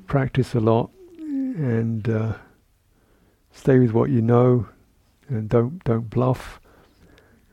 [0.07, 2.35] Practice a lot and uh,
[3.53, 4.69] stay with what you know,
[5.29, 6.61] and don't don't bluff,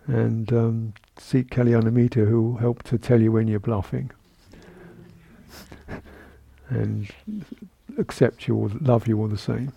[0.08, 4.12] and um, seek Kalyanamitta who will help to tell you when you're bluffing.
[6.70, 7.08] And
[8.00, 9.74] accept you or love you all the same.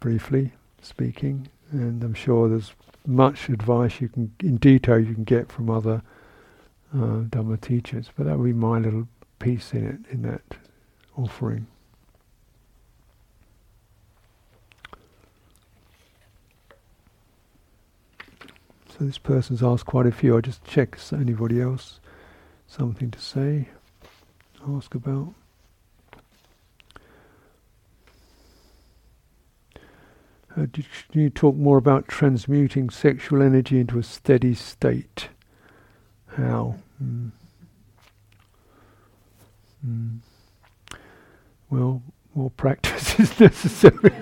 [0.00, 0.52] Briefly
[0.82, 2.72] speaking, and I'm sure there's
[3.06, 6.02] much advice you can, in detail, you can get from other
[6.92, 9.06] uh, Dhamma teachers, but that would be my little
[9.38, 10.42] piece in it, in that
[11.22, 11.66] offering.
[18.88, 20.36] So this person's asked quite a few.
[20.36, 22.00] I just check is anybody else
[22.66, 23.68] something to say,
[24.68, 25.34] ask about.
[30.56, 30.82] Uh, do
[31.12, 35.28] you talk more about transmuting sexual energy into a steady state?
[36.26, 36.76] How?
[37.02, 37.30] Mm.
[39.86, 40.18] Mm.
[41.70, 42.02] Well,
[42.34, 44.12] more practice is necessary.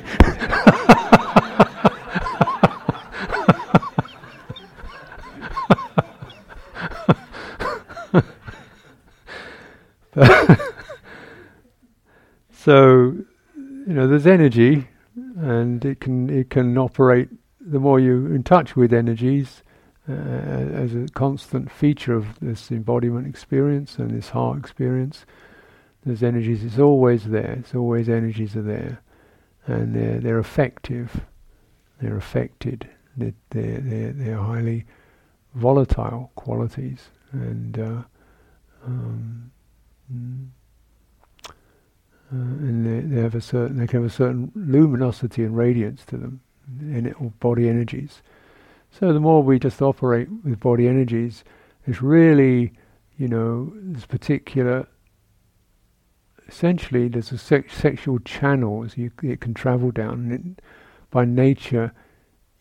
[12.52, 13.14] so,
[13.56, 14.88] you know, there's energy,
[15.38, 17.30] and it can it can operate.
[17.60, 19.62] The more you're in touch with energies,
[20.08, 25.24] uh, as a constant feature of this embodiment experience and this heart experience.
[26.08, 26.64] There's energies.
[26.64, 27.52] It's always there.
[27.60, 29.02] It's always energies are there,
[29.66, 31.20] and they're they're effective.
[32.00, 32.88] They're affected.
[33.14, 34.86] They're they're they're, highly
[35.54, 38.02] volatile qualities, and uh,
[38.86, 39.50] um,
[40.10, 40.46] mm,
[41.44, 41.50] uh,
[42.32, 46.16] and they, they have a certain they can have a certain luminosity and radiance to
[46.16, 46.40] them,
[46.80, 48.22] in or body energies.
[48.90, 51.44] So the more we just operate with body energies,
[51.86, 52.72] it's really,
[53.18, 54.88] you know, this particular.
[56.48, 60.32] Essentially, there's a sex- sexual channels you, it can travel down.
[60.32, 60.64] It,
[61.10, 61.92] by nature,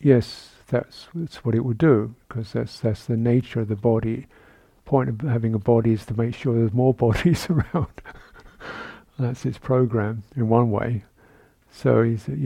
[0.00, 4.26] yes, that's that's what it would do because that's that's the nature of the body.
[4.84, 8.02] Point of having a body is to make sure there's more bodies around.
[9.18, 11.04] that's its program in one way.
[11.70, 12.02] So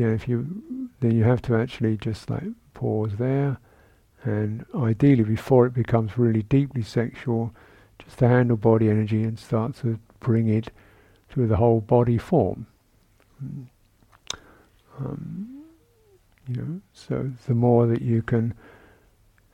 [0.06, 3.58] know, if you then you have to actually just like pause there
[4.24, 7.52] and ideally, before it becomes really deeply sexual,
[7.98, 10.70] just to handle body energy and start to bring it
[11.32, 12.66] through the whole body form.
[14.98, 15.62] Um,
[16.46, 18.54] you know, so the more that you can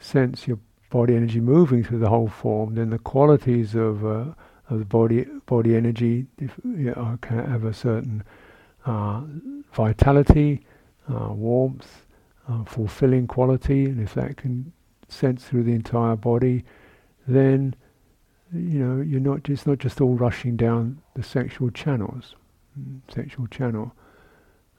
[0.01, 0.59] sense your
[0.91, 4.25] body energy moving through the whole form, then the qualities of uh,
[4.71, 8.23] of the body body energy if, you know, can have a certain
[8.85, 9.23] uh,
[9.73, 10.67] vitality,
[11.09, 12.07] uh, warmth,
[12.49, 14.73] uh, fulfilling quality, and if that can
[15.09, 16.65] sense through the entire body,
[17.27, 17.75] then
[18.53, 22.35] you know you're not just not just all rushing down the sexual channels,
[22.79, 23.95] mm, sexual channel,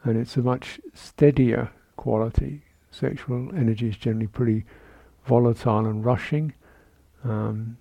[0.04, 2.64] and it's a much steadier quality.
[2.92, 4.66] Sexual energy is generally pretty
[5.26, 6.54] volatile and rushing.
[7.24, 7.78] Um,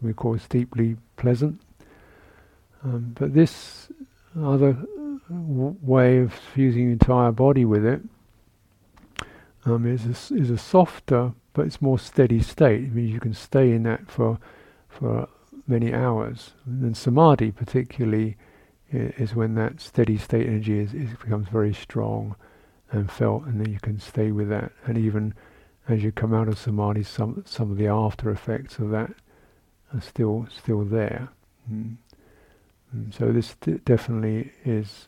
[0.00, 1.60] we call it deeply pleasant.
[2.84, 3.88] Um, but this
[4.38, 4.76] other
[5.28, 8.02] w- way of fusing the entire body with it
[9.64, 12.84] um, is a, is a softer, but it's more steady state.
[12.84, 14.38] It means you can stay in that for
[14.98, 15.28] for
[15.66, 16.52] many hours.
[16.64, 18.36] And samadhi, particularly,
[18.90, 22.36] is when that steady state energy is, is becomes very strong
[22.90, 24.72] and felt, and then you can stay with that.
[24.84, 25.34] And even
[25.88, 29.12] as you come out of samadhi, some some of the after effects of that
[29.92, 31.28] are still still there.
[31.70, 31.96] Mm.
[32.92, 35.06] And so this d- definitely is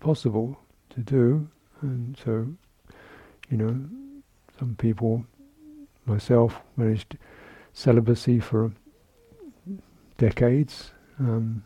[0.00, 0.58] possible
[0.90, 1.48] to do,
[1.80, 2.48] and so
[3.50, 3.80] you know,
[4.58, 5.24] some people,
[6.06, 7.16] myself, managed
[7.72, 8.72] celibacy for
[10.18, 10.90] decades.
[11.18, 11.64] Um,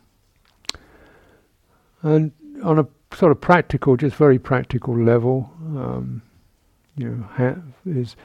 [2.01, 2.31] and
[2.63, 6.21] on a sort of practical, just very practical level, um,
[6.95, 8.15] you know, ha- is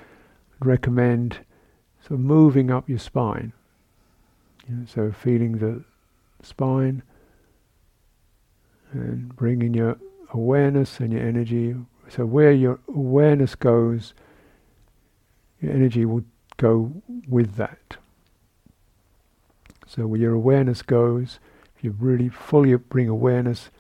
[0.61, 1.39] recommend
[2.01, 3.53] sort of moving up your spine.
[4.69, 5.85] You know, so feeling the
[6.43, 7.03] spine
[8.93, 9.99] and bringing your
[10.33, 11.75] awareness and your energy
[12.09, 14.15] so where your awareness goes,
[15.61, 16.25] your energy will
[16.57, 16.93] go
[17.29, 17.97] with that.
[19.95, 21.39] So where your awareness goes,
[21.77, 23.71] if you really fully bring awareness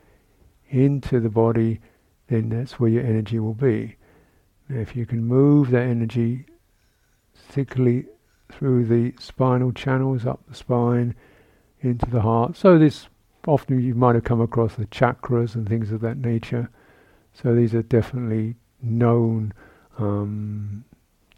[0.69, 1.81] into the body,
[2.29, 3.97] then that's where your energy will be.
[4.69, 6.47] Now if you can move that energy,
[7.49, 8.07] particularly
[8.51, 11.15] through the spinal channels, up the spine,
[11.81, 12.57] into the heart.
[12.57, 13.09] So this
[13.47, 16.71] often you might have come across the chakras and things of that nature.
[17.33, 19.53] So these are definitely known
[19.99, 20.85] um,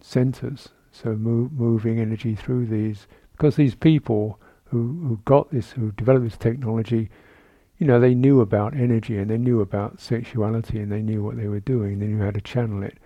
[0.01, 0.68] centers.
[0.93, 6.25] So move, moving energy through these, because these people who, who got this, who developed
[6.25, 7.11] this technology,
[7.79, 11.37] you know, they knew about energy and they knew about sexuality and they knew what
[11.37, 11.99] they were doing.
[11.99, 12.97] They knew how to channel it,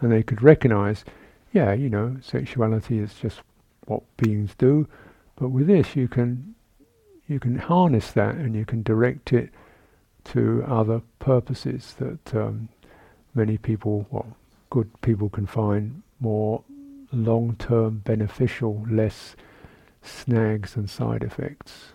[0.00, 1.04] and they could recognize,
[1.52, 3.40] yeah, you know, sexuality is just
[3.86, 4.86] what beings do,
[5.36, 6.54] but with this you can
[7.26, 9.50] you can harness that and you can direct it
[10.24, 12.68] to other purposes that um,
[13.34, 14.36] many people, well,
[14.70, 16.62] good people can find more
[17.12, 19.36] long-term beneficial, less
[20.02, 21.92] snags and side effects.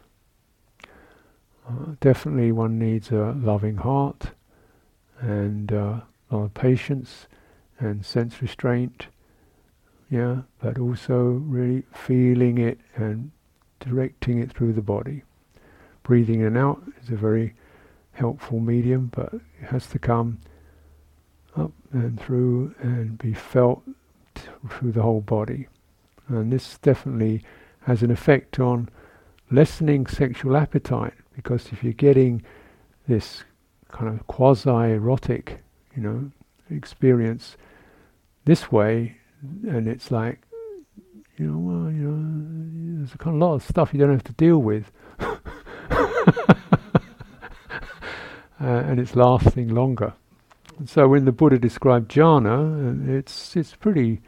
[1.67, 4.31] Uh, definitely one needs a loving heart
[5.19, 7.27] and uh, a lot of patience
[7.79, 9.07] and sense restraint,
[10.09, 13.31] yeah, but also really feeling it and
[13.79, 15.23] directing it through the body.
[16.03, 17.55] Breathing in and out is a very
[18.11, 20.39] helpful medium, but it has to come
[21.55, 23.83] up and through and be felt
[24.69, 25.67] through the whole body.
[26.27, 27.43] And this definitely
[27.86, 28.89] has an effect on
[29.51, 32.43] lessening sexual appetite because if you're getting
[33.07, 33.43] this
[33.89, 35.61] kind of quasi-erotic,
[35.95, 36.31] you know,
[36.69, 37.57] experience
[38.45, 40.41] this way, and it's like,
[41.38, 44.23] you know, well, you know, there's a kind of lot of stuff you don't have
[44.23, 44.91] to deal with.
[45.19, 45.36] uh,
[48.59, 50.13] and it's lasting longer.
[50.77, 54.21] And so when the Buddha described jhana, uh, it's it's pretty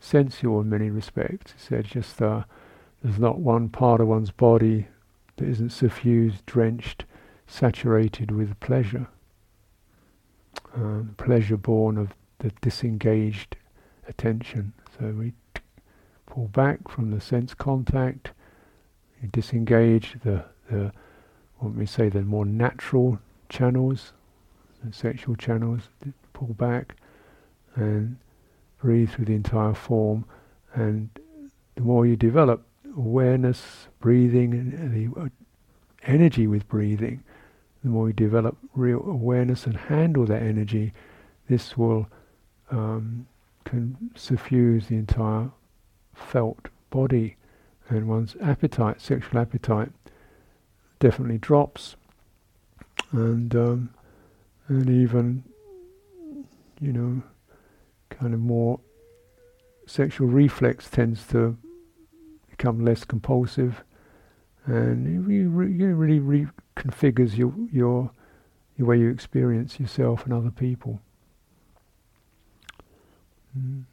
[0.00, 1.52] sensual in many respects.
[1.52, 2.44] He said just uh,
[3.02, 4.88] there's not one part of one's body
[5.36, 7.04] that isn't suffused, drenched,
[7.46, 9.06] saturated with pleasure.
[10.74, 13.56] Um, pleasure born of the disengaged
[14.08, 14.72] attention.
[14.98, 15.62] So we t-
[16.26, 18.32] pull back from the sense contact,
[19.22, 20.92] you disengage the, the
[21.58, 23.18] what we say, the more natural
[23.48, 24.12] channels,
[24.84, 25.88] the sexual channels,
[26.32, 26.96] pull back
[27.74, 28.16] and
[28.80, 30.24] breathe through the entire form.
[30.74, 31.10] And
[31.74, 32.64] the more you develop
[32.96, 35.30] awareness, breathing, the
[36.02, 37.22] energy with breathing,
[37.82, 40.92] the more we develop real awareness and handle that energy,
[41.48, 42.08] this will
[42.70, 43.26] um,
[43.64, 45.50] can suffuse the entire
[46.14, 47.36] felt body,
[47.88, 49.90] and one's appetite, sexual appetite,
[50.98, 51.96] definitely drops,
[53.12, 53.90] and um,
[54.68, 55.44] and even
[56.80, 57.22] you know,
[58.10, 58.80] kind of more
[59.86, 61.56] sexual reflex tends to
[62.58, 63.84] become less compulsive,
[64.66, 66.20] and it really, really
[66.76, 68.10] reconfigures your your
[68.76, 71.00] your way you experience yourself and other people.
[73.56, 73.84] Mm.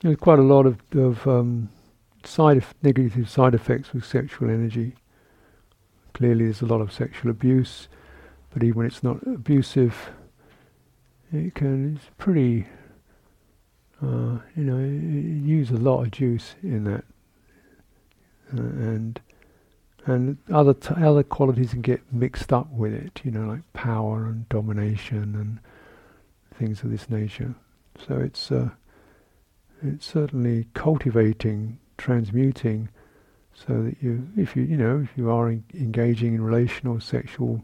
[0.00, 1.70] There's quite a lot of, of um,
[2.28, 4.94] side negative side effects with sexual energy.
[6.14, 7.88] Clearly, there's a lot of sexual abuse,
[8.50, 10.10] but even when it's not abusive,
[11.32, 12.66] it can it's pretty.
[14.00, 17.04] Uh, you know, use a lot of juice in that,
[18.56, 19.20] uh, and
[20.06, 23.20] and other t- other qualities can get mixed up with it.
[23.24, 25.58] You know, like power and domination and
[26.56, 27.54] things of this nature.
[28.06, 28.70] So it's uh,
[29.82, 32.88] it's certainly cultivating, transmuting,
[33.52, 37.62] so that you, if you, you know, if you are en- engaging in relational, sexual,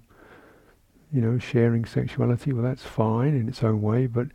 [1.13, 4.27] you know, sharing sexuality, well, that's fine in its own way, but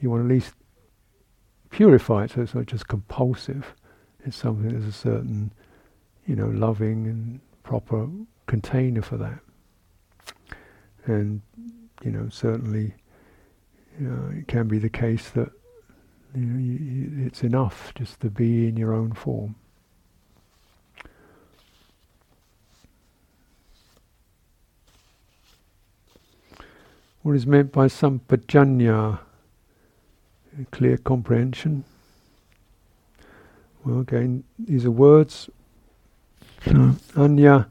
[0.00, 0.54] you want at least
[1.70, 3.74] purify it so it's not just compulsive.
[4.24, 5.52] It's something there's a certain,
[6.26, 8.08] you know, loving and proper
[8.46, 9.38] container for that.
[11.04, 11.42] And,
[12.02, 12.94] you know, certainly,
[14.00, 15.50] know, it can be the case that
[16.36, 19.54] you know, you, it's enough just to be in your own form.
[27.22, 29.18] What is meant by sampajañña?
[30.70, 31.84] Clear comprehension.
[33.84, 35.48] Well, again, these are words.
[37.16, 37.68] Anya,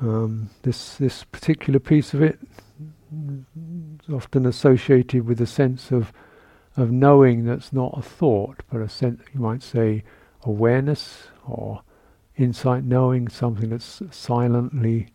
[0.00, 2.38] um, this this particular piece of it
[3.12, 6.12] is often associated with a sense of
[6.76, 10.04] of knowing that's not a thought, but a sense, you might say,
[10.42, 11.82] awareness or
[12.36, 15.08] insight, knowing something that's silently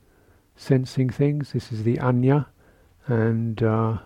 [0.55, 1.53] sensing things.
[1.53, 2.47] This is the anya,
[3.07, 3.97] and uh,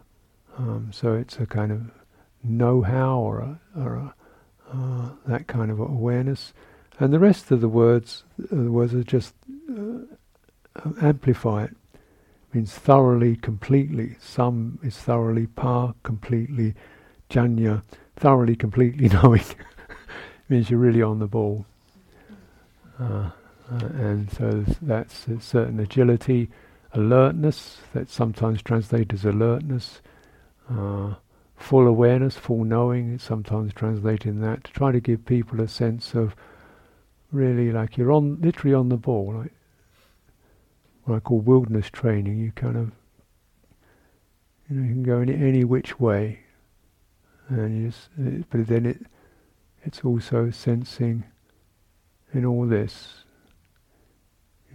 [0.58, 1.92] um, so it's a kind of
[2.44, 4.14] know-how or, a, or a,
[4.72, 6.54] uh, that kind of awareness.
[7.00, 9.34] And the rest of the words, uh, the words are just
[9.70, 10.00] uh,
[11.02, 11.76] amplify it.
[12.54, 14.16] Means thoroughly, completely.
[14.20, 16.74] Some is thoroughly, par, completely
[17.30, 17.84] janya,
[18.16, 19.44] thoroughly, completely knowing,
[20.50, 21.66] means you're really on the ball.
[23.00, 23.30] Uh,
[23.72, 26.50] uh, and so that's a certain agility,
[26.94, 30.02] alertness, that's sometimes translated as alertness,
[30.70, 31.14] uh,
[31.56, 35.68] full awareness, full knowing, it's sometimes translated in that, to try to give people a
[35.68, 36.36] sense of
[37.32, 39.54] really like you're on, literally on the ball, like
[41.04, 42.92] what I call wilderness training, you kind of,
[44.70, 46.40] you know, you can go in any which way,
[47.50, 49.06] and you just, it, but then it
[49.84, 51.24] it's also sensing
[52.34, 53.24] in all this,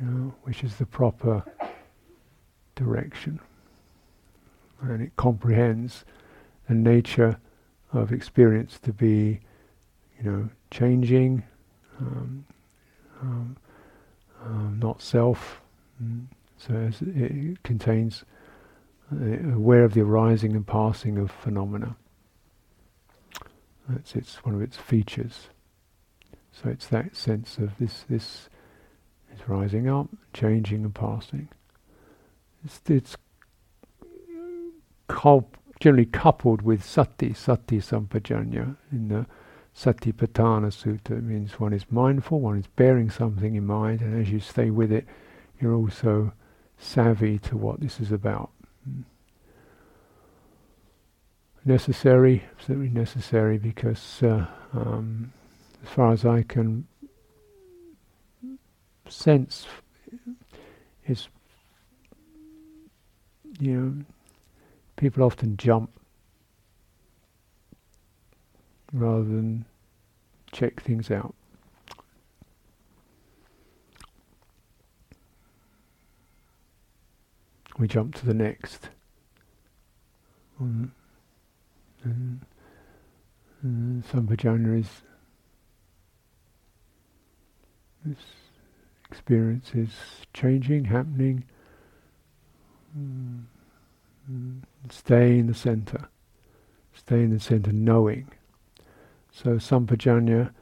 [0.00, 1.44] you know, which is the proper
[2.74, 3.38] direction,
[4.80, 6.04] and it comprehends
[6.68, 7.38] the nature
[7.92, 9.40] of experience to be,
[10.18, 11.44] you know, changing,
[12.00, 12.44] um,
[13.20, 13.56] um,
[14.44, 15.60] um, not self.
[16.56, 18.24] So it contains
[19.12, 21.96] uh, aware of the arising and passing of phenomena.
[23.88, 25.48] That's its one of its features.
[26.52, 28.48] So it's that sense of this this
[29.34, 31.48] is rising up, changing and passing.
[32.64, 33.16] It's, it's
[35.80, 39.26] generally coupled with sati, sati sampajañña in the
[39.76, 41.18] Satipatthana Sutta.
[41.18, 44.70] It means one is mindful, one is bearing something in mind, and as you stay
[44.70, 45.04] with it,
[45.60, 46.32] you're also
[46.78, 48.50] savvy to what this is about.
[48.88, 49.04] Mm
[51.64, 55.32] necessary, absolutely necessary, because uh, um,
[55.82, 56.86] as far as I can
[59.08, 59.66] sense,
[61.06, 61.28] is
[63.60, 64.04] you know,
[64.96, 65.90] people often jump
[68.92, 69.64] rather than
[70.52, 71.34] check things out.
[77.76, 78.88] We jump to the next.
[80.62, 80.90] Mm.
[82.04, 82.40] And,
[83.62, 84.88] and Sampajañña is
[88.04, 88.18] this
[89.10, 89.90] experience is
[90.34, 91.44] changing, happening.
[92.96, 93.44] Mm.
[94.90, 96.08] Stay in the center.
[96.92, 98.30] Stay in the center, knowing.
[99.32, 100.52] So Sampajañña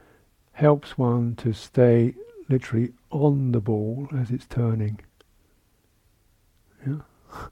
[0.53, 2.15] helps one to stay
[2.49, 4.99] literally on the ball as it's turning.
[6.85, 6.99] Yeah?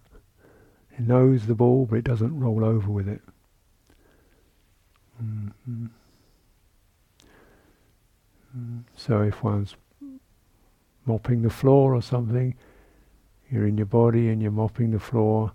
[0.97, 3.21] it knows the ball, but it doesn't roll over with it.
[5.21, 5.85] Mm-hmm.
[8.57, 8.83] Mm.
[8.95, 9.75] So if one's
[11.05, 12.55] mopping the floor or something,
[13.49, 15.51] you're in your body and you're mopping the floor,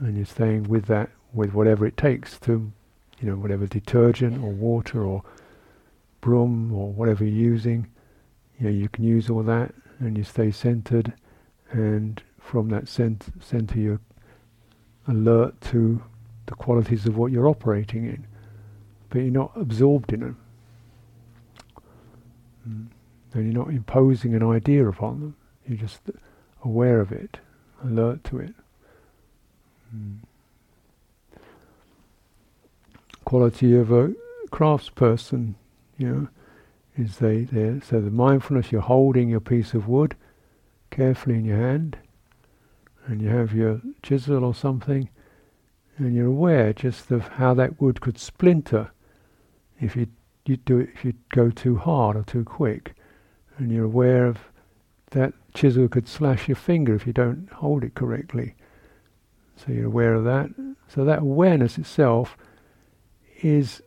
[0.00, 2.72] and you're staying with that, with whatever it takes to,
[3.20, 5.22] you know, whatever detergent or water or
[6.20, 7.86] broom or whatever you're using.
[8.58, 11.12] You know, you can use all that, and you stay centered,
[11.70, 14.00] and from that cent- center you're
[15.06, 16.02] alert to
[16.46, 18.26] the qualities of what you're operating in,
[19.14, 20.36] but you're not absorbed in them.
[22.68, 22.86] Mm.
[23.32, 25.36] And you're not imposing an idea upon them.
[25.68, 26.00] You're just
[26.64, 27.38] aware of it,
[27.84, 28.54] alert to it.
[29.94, 30.16] Mm.
[33.24, 34.14] Quality of a
[34.50, 35.54] craftsperson,
[35.96, 36.28] you know,
[36.96, 37.80] is they there.
[37.82, 40.16] So the mindfulness, you're holding your piece of wood
[40.90, 41.98] carefully in your hand,
[43.06, 45.08] and you have your chisel or something,
[45.98, 48.90] and you're aware just of how that wood could splinter
[49.84, 50.06] if you
[50.46, 52.94] you do it if you go too hard or too quick,
[53.56, 54.38] and you're aware of
[55.12, 58.54] that chisel could slash your finger if you don't hold it correctly.
[59.56, 60.50] So you're aware of that.
[60.88, 62.36] So that awareness itself
[63.42, 63.80] is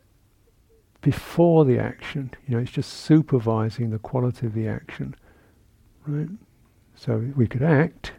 [1.02, 2.32] before the action.
[2.48, 5.16] You know, it's just supervising the quality of the action,
[6.08, 6.30] right?
[6.95, 8.14] So we could act,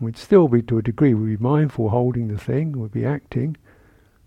[0.00, 3.58] We'd still be, to a degree, we'd be mindful holding the thing, we'd be acting,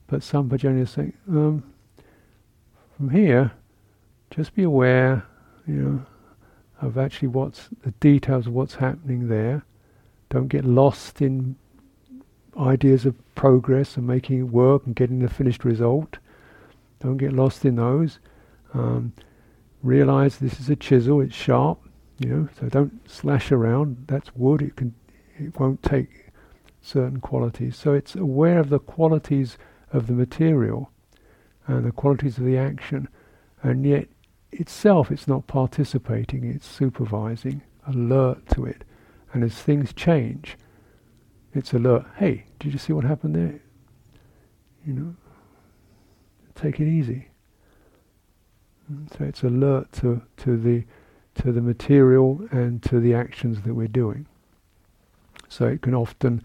[0.06, 1.64] but some is saying, um,
[3.04, 3.52] from here,
[4.32, 5.26] just be aware,
[5.68, 6.06] you know,
[6.82, 9.66] of actually what's the details of what's happening there.
[10.30, 11.58] Don't get lost in
[12.58, 16.20] ideas of progress and making it work and getting the finished result.
[17.02, 18.20] Don't get lost in those.
[18.74, 19.12] Um,
[19.82, 21.80] realize this is a chisel; it's sharp,
[22.20, 22.50] you know.
[22.58, 24.06] So don't slash around.
[24.08, 24.96] That's wood; it can
[25.38, 26.32] it won't take
[26.82, 27.76] certain qualities.
[27.76, 29.58] So it's aware of the qualities
[29.92, 30.93] of the material
[31.68, 33.08] and the qualities of the action,
[33.62, 34.08] and yet
[34.52, 38.84] itself it's not participating, it's supervising, alert to it.
[39.32, 40.58] And as things change,
[41.54, 42.06] it's alert.
[42.18, 43.60] Hey, did you see what happened there?
[44.86, 45.16] You know,
[46.56, 47.30] take it easy.
[49.18, 50.84] So it's alert to, to the
[51.36, 54.28] to the material and to the actions that we're doing.
[55.50, 56.44] So it can often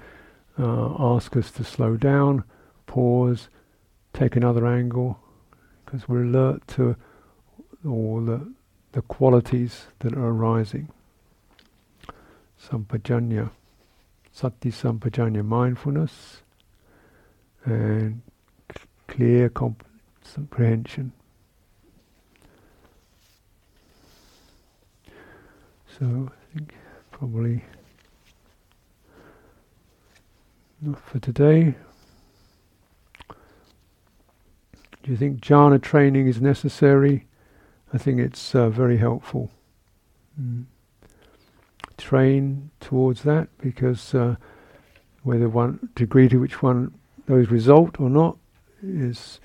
[0.58, 2.44] uh, ask us to slow down,
[2.86, 3.48] pause,
[4.18, 5.16] take another angle,
[5.84, 6.96] because we're alert to
[7.86, 8.52] all the,
[8.90, 10.88] the qualities that are arising.
[12.60, 13.50] Sampajañña,
[14.32, 16.42] sati sampajañña, mindfulness,
[17.64, 18.22] and
[19.06, 19.84] clear comp-
[20.34, 21.12] comprehension.
[25.96, 26.74] So I think
[27.12, 27.64] probably
[30.80, 31.76] not for today.
[35.08, 37.24] Do you think jhana training is necessary?
[37.94, 39.50] I think it's uh, very helpful.
[40.38, 40.66] Mm.
[41.96, 44.36] Train towards that because uh,
[45.22, 46.92] whether one degree to which one
[47.24, 48.36] those result or not
[48.82, 49.40] is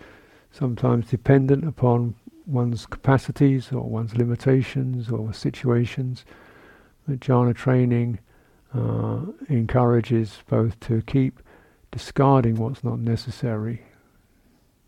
[0.51, 6.25] sometimes dependent upon one's capacities or one's limitations or situations.
[7.07, 8.19] But jhana training
[8.75, 11.39] uh, encourages both to keep
[11.89, 13.81] discarding what's not necessary.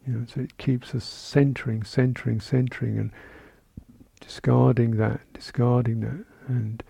[0.05, 3.11] You know, so it keeps us centering, centering, centering, and
[4.19, 6.83] discarding that, discarding that, and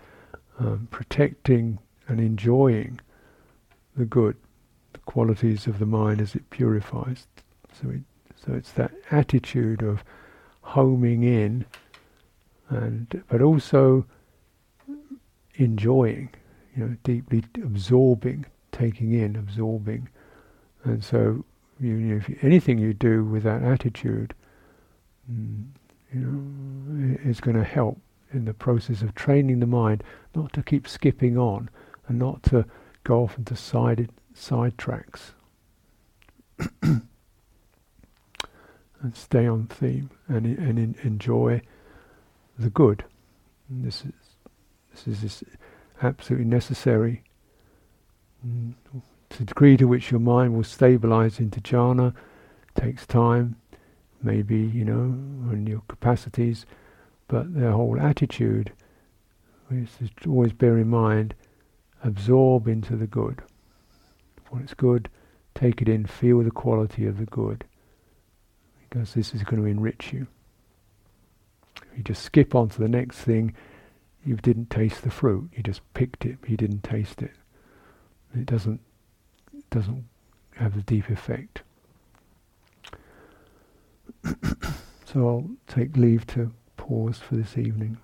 [0.58, 3.00] um, protecting and enjoying
[3.96, 4.36] the good,
[4.92, 7.26] the qualities of the mind as it purifies.
[7.80, 8.00] So, it,
[8.36, 10.04] so it's that attitude of
[10.60, 11.64] homing in,
[12.68, 14.04] and but also
[15.54, 16.30] enjoying
[16.76, 20.08] you know, deeply absorbing, taking in, absorbing.
[20.84, 21.44] And so,
[21.80, 24.34] you, if anything you do with that attitude,
[25.30, 25.64] mm,
[26.12, 27.98] you know, is going to help
[28.32, 30.02] in the process of training the mind
[30.34, 31.70] not to keep skipping on
[32.08, 32.64] and not to
[33.04, 35.32] go off into side side tracks
[36.82, 37.02] and
[39.14, 41.60] stay on theme and and in, enjoy
[42.58, 43.04] the good.
[43.68, 44.12] And this is
[44.90, 45.44] this is this
[46.02, 47.22] absolutely necessary.
[48.46, 48.74] Mm,
[49.30, 52.14] the degree to which your mind will stabilize into jhana
[52.74, 53.56] takes time,
[54.22, 56.66] maybe you know, on your capacities,
[57.28, 58.72] but the whole attitude
[59.68, 61.34] which is always bear in mind,
[62.04, 63.42] absorb into the good.
[64.50, 65.08] When it's good,
[65.54, 67.64] take it in, feel the quality of the good,
[68.78, 70.26] because this is going to enrich you.
[71.76, 73.54] If you just skip on to the next thing,
[74.24, 75.50] you didn't taste the fruit.
[75.54, 77.32] You just picked it, you didn't taste it.
[78.34, 78.80] It doesn't
[79.70, 80.04] doesn't
[80.56, 81.62] have the deep effect.
[85.04, 87.98] so I'll take leave to pause for this evening.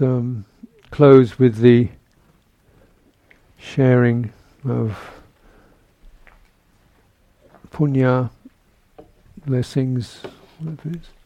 [0.00, 0.44] Um,
[0.92, 1.88] close with the
[3.58, 4.32] sharing
[4.64, 4.96] of
[7.72, 8.30] punya
[9.44, 10.22] blessings.
[10.60, 11.17] What is